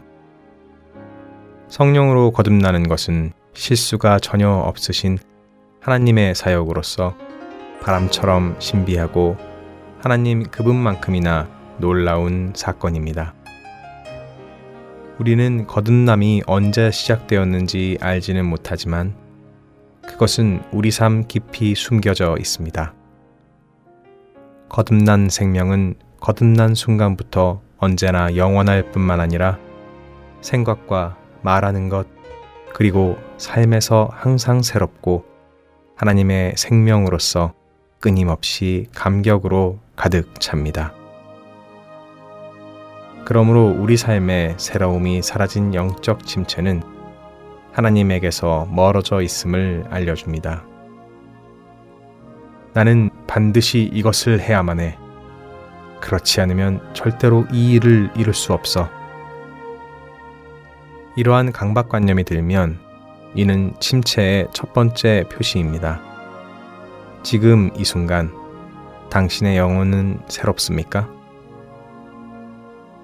성령으로 1.68 2.32
거듭나는 2.32 2.88
것은 2.88 3.34
실수가 3.54 4.20
전혀 4.20 4.50
없으신 4.50 5.18
하나님의 5.82 6.36
사역으로서 6.36 7.29
바람처럼 7.82 8.56
신비하고 8.60 9.38
하나님 10.02 10.44
그분만큼이나 10.44 11.48
놀라운 11.78 12.54
사건입니다. 12.56 13.34
우리는 15.20 15.68
거듭남이 15.68 16.44
언제 16.48 16.92
시작되었는지 16.92 17.98
알지는 18.00 18.46
못하지만 18.46 19.16
그것은 20.02 20.62
우리 20.72 20.92
삶 20.92 21.28
깊이 21.28 21.76
숨겨져 21.76 22.36
있습니다. 22.40 22.94
거듭난 24.70 25.30
생명은 25.30 25.96
거듭난 26.22 26.76
순간부터 26.76 27.62
언제나 27.78 28.36
영원할 28.36 28.92
뿐만 28.92 29.20
아니라 29.20 29.58
생각과 30.42 31.18
말하는 31.42 31.90
것, 31.90 32.08
그리고 32.74 33.18
삶에서 33.38 34.10
항상 34.12 34.62
새롭고 34.62 35.26
하나님의 35.96 36.54
생명으로서 36.56 37.54
끊임없이 38.00 38.88
감격으로 38.96 39.80
가득 39.96 40.40
찹니다. 40.40 40.94
그러므로 43.26 43.68
우리 43.68 43.98
삶의 43.98 44.56
새로움이 44.58 45.22
사라진 45.22 45.74
영적 45.74 46.26
침체는 46.26 46.82
하나님에게서 47.74 48.68
멀어져 48.72 49.22
있음을 49.22 49.86
알려줍니다. 49.90 50.66
나는 52.74 53.10
반드시 53.28 53.90
이것을 53.94 54.40
해야만 54.40 54.80
해. 54.80 54.98
그렇지 56.00 56.42
않으면 56.42 56.82
절대로 56.94 57.46
이 57.52 57.74
일을 57.74 58.10
이룰 58.16 58.34
수 58.34 58.54
없어. 58.54 58.90
이러한 61.16 61.52
강박관념이 61.52 62.24
들면 62.24 62.80
이는 63.36 63.74
침체의 63.80 64.48
첫 64.54 64.74
번째 64.74 65.26
표시입니다. 65.30 66.09
지금 67.22 67.70
이 67.76 67.84
순간 67.84 68.32
당신의 69.10 69.58
영혼은 69.58 70.20
새롭습니까? 70.28 71.10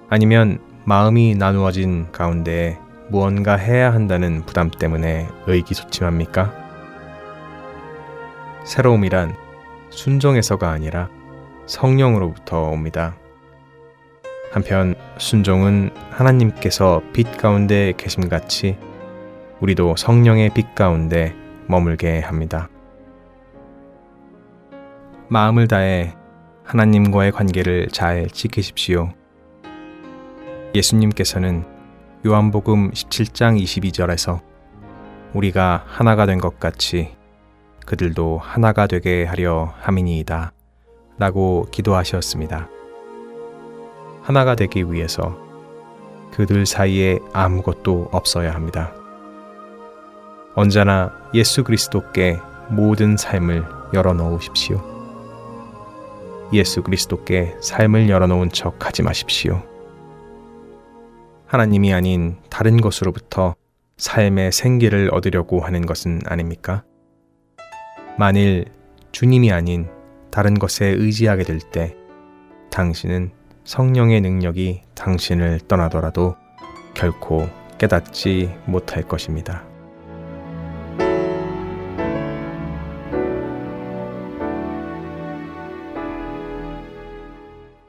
아니면 0.08 0.58
마음이 0.84 1.34
나누어진 1.34 2.10
가운데 2.12 2.78
무언가 3.08 3.56
해야 3.56 3.92
한다는 3.92 4.44
부담 4.46 4.70
때문에 4.70 5.28
의기소침합니까? 5.46 6.52
새로움이란 8.64 9.34
순종에서가 9.90 10.70
아니라 10.70 11.08
성령으로부터 11.66 12.70
옵니다. 12.70 13.16
한편 14.50 14.94
순종은 15.18 15.90
하나님께서 16.10 17.02
빛 17.12 17.36
가운데 17.36 17.92
계심같이 17.96 18.78
우리도 19.60 19.96
성령의 19.96 20.50
빛 20.54 20.74
가운데 20.74 21.34
머물게 21.66 22.20
합니다. 22.20 22.68
마음을 25.28 25.66
다해 25.66 26.14
하나님과의 26.64 27.32
관계를 27.32 27.88
잘 27.88 28.28
지키십시오. 28.28 29.10
예수님께서는 30.74 31.64
요한복음 32.24 32.90
17장 32.90 33.60
22절에서 33.60 34.40
우리가 35.34 35.84
하나가 35.86 36.26
된 36.26 36.38
것 36.38 36.58
같이 36.60 37.16
그들도 37.86 38.38
하나가 38.38 38.86
되게 38.86 39.24
하려 39.24 39.74
함이니이다. 39.80 40.52
라고 41.18 41.66
기도하셨습니다. 41.70 42.68
하나가 44.22 44.54
되기 44.54 44.90
위해서 44.92 45.36
그들 46.32 46.66
사이에 46.66 47.18
아무것도 47.32 48.10
없어야 48.12 48.52
합니다. 48.54 48.92
언제나 50.54 51.12
예수 51.32 51.64
그리스도께 51.64 52.38
모든 52.68 53.16
삶을 53.16 53.64
열어놓으십시오. 53.94 54.95
예수 56.52 56.82
그리스도께 56.82 57.56
삶을 57.60 58.08
열어놓은 58.08 58.50
척 58.50 58.86
하지 58.86 59.02
마십시오. 59.02 59.62
하나님이 61.46 61.92
아닌 61.92 62.36
다른 62.50 62.76
것으로부터 62.76 63.54
삶의 63.96 64.52
생기를 64.52 65.10
얻으려고 65.12 65.60
하는 65.60 65.86
것은 65.86 66.20
아닙니까? 66.26 66.84
만일 68.18 68.66
주님이 69.12 69.52
아닌 69.52 69.88
다른 70.30 70.54
것에 70.54 70.86
의지하게 70.86 71.44
될 71.44 71.60
때 71.60 71.96
당신은 72.70 73.30
성령의 73.64 74.20
능력이 74.20 74.82
당신을 74.94 75.60
떠나더라도 75.66 76.36
결코 76.94 77.48
깨닫지 77.78 78.54
못할 78.66 79.02
것입니다. 79.02 79.64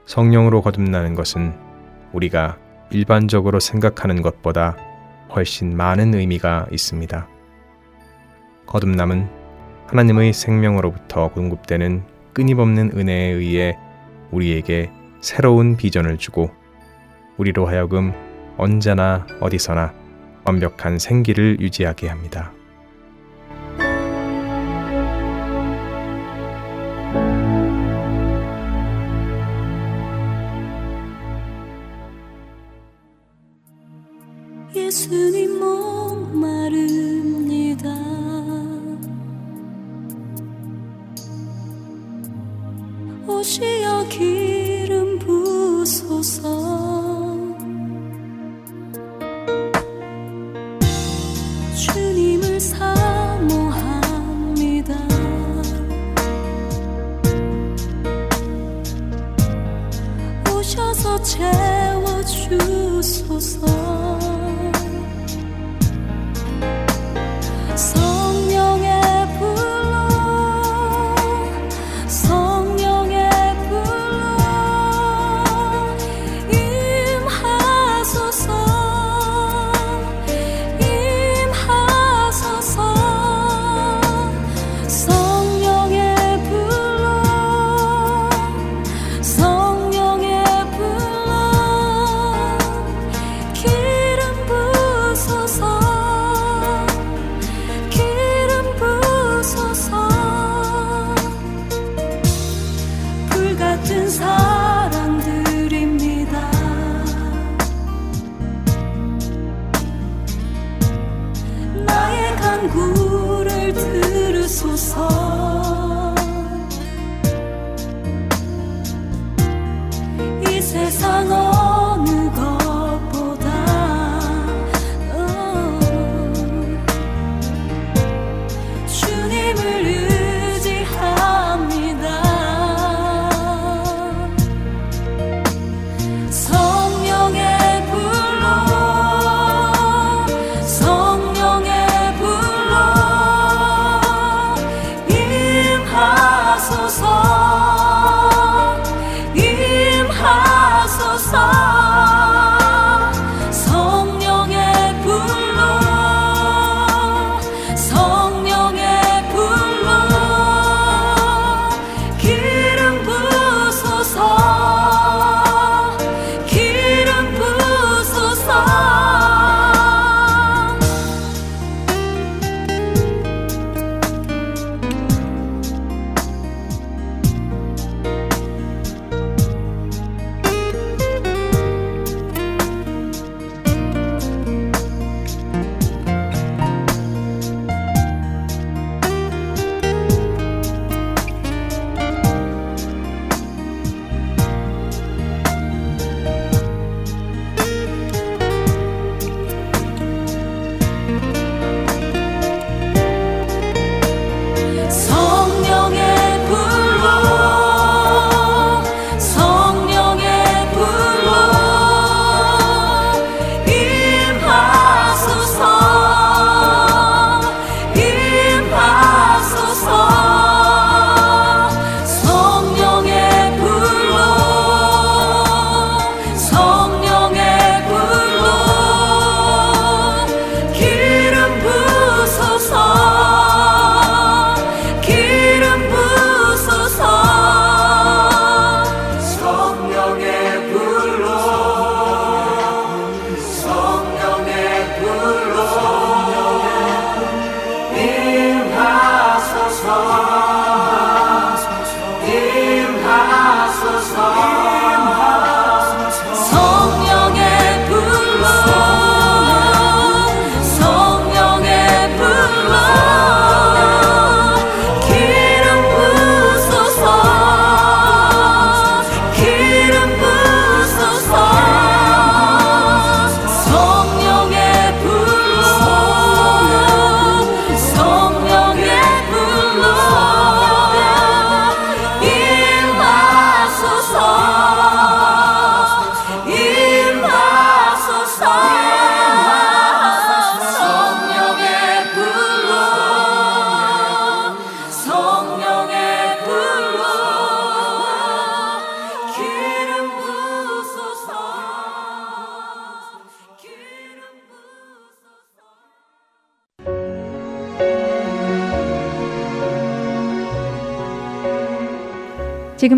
성령으로 0.08 0.62
거듭나는 0.62 1.16
것은 1.16 1.53
우리가 2.14 2.58
일반적으로 2.89 3.60
생각하는 3.60 4.22
것보다 4.22 4.78
훨씬 5.36 5.76
많은 5.76 6.16
의미가 6.16 6.68
있습니다. 6.72 7.28
거듭남은 8.66 9.30
하나님의 9.88 10.34
생명으로부터 10.34 11.28
공급되는 11.30 12.03
끊임없는 12.34 12.91
은혜에 12.95 13.32
의해 13.34 13.78
우리에게 14.32 14.89
새로운 15.20 15.76
비전을 15.76 16.18
주고 16.18 16.51
우리로 17.38 17.68
하여금 17.68 18.14
언제나 18.58 19.28
어디서나 19.41 19.93
완벽한 20.45 20.99
생기를 20.99 21.60
유지하게 21.60 22.08
합니다. 22.08 22.53
예 34.88 35.66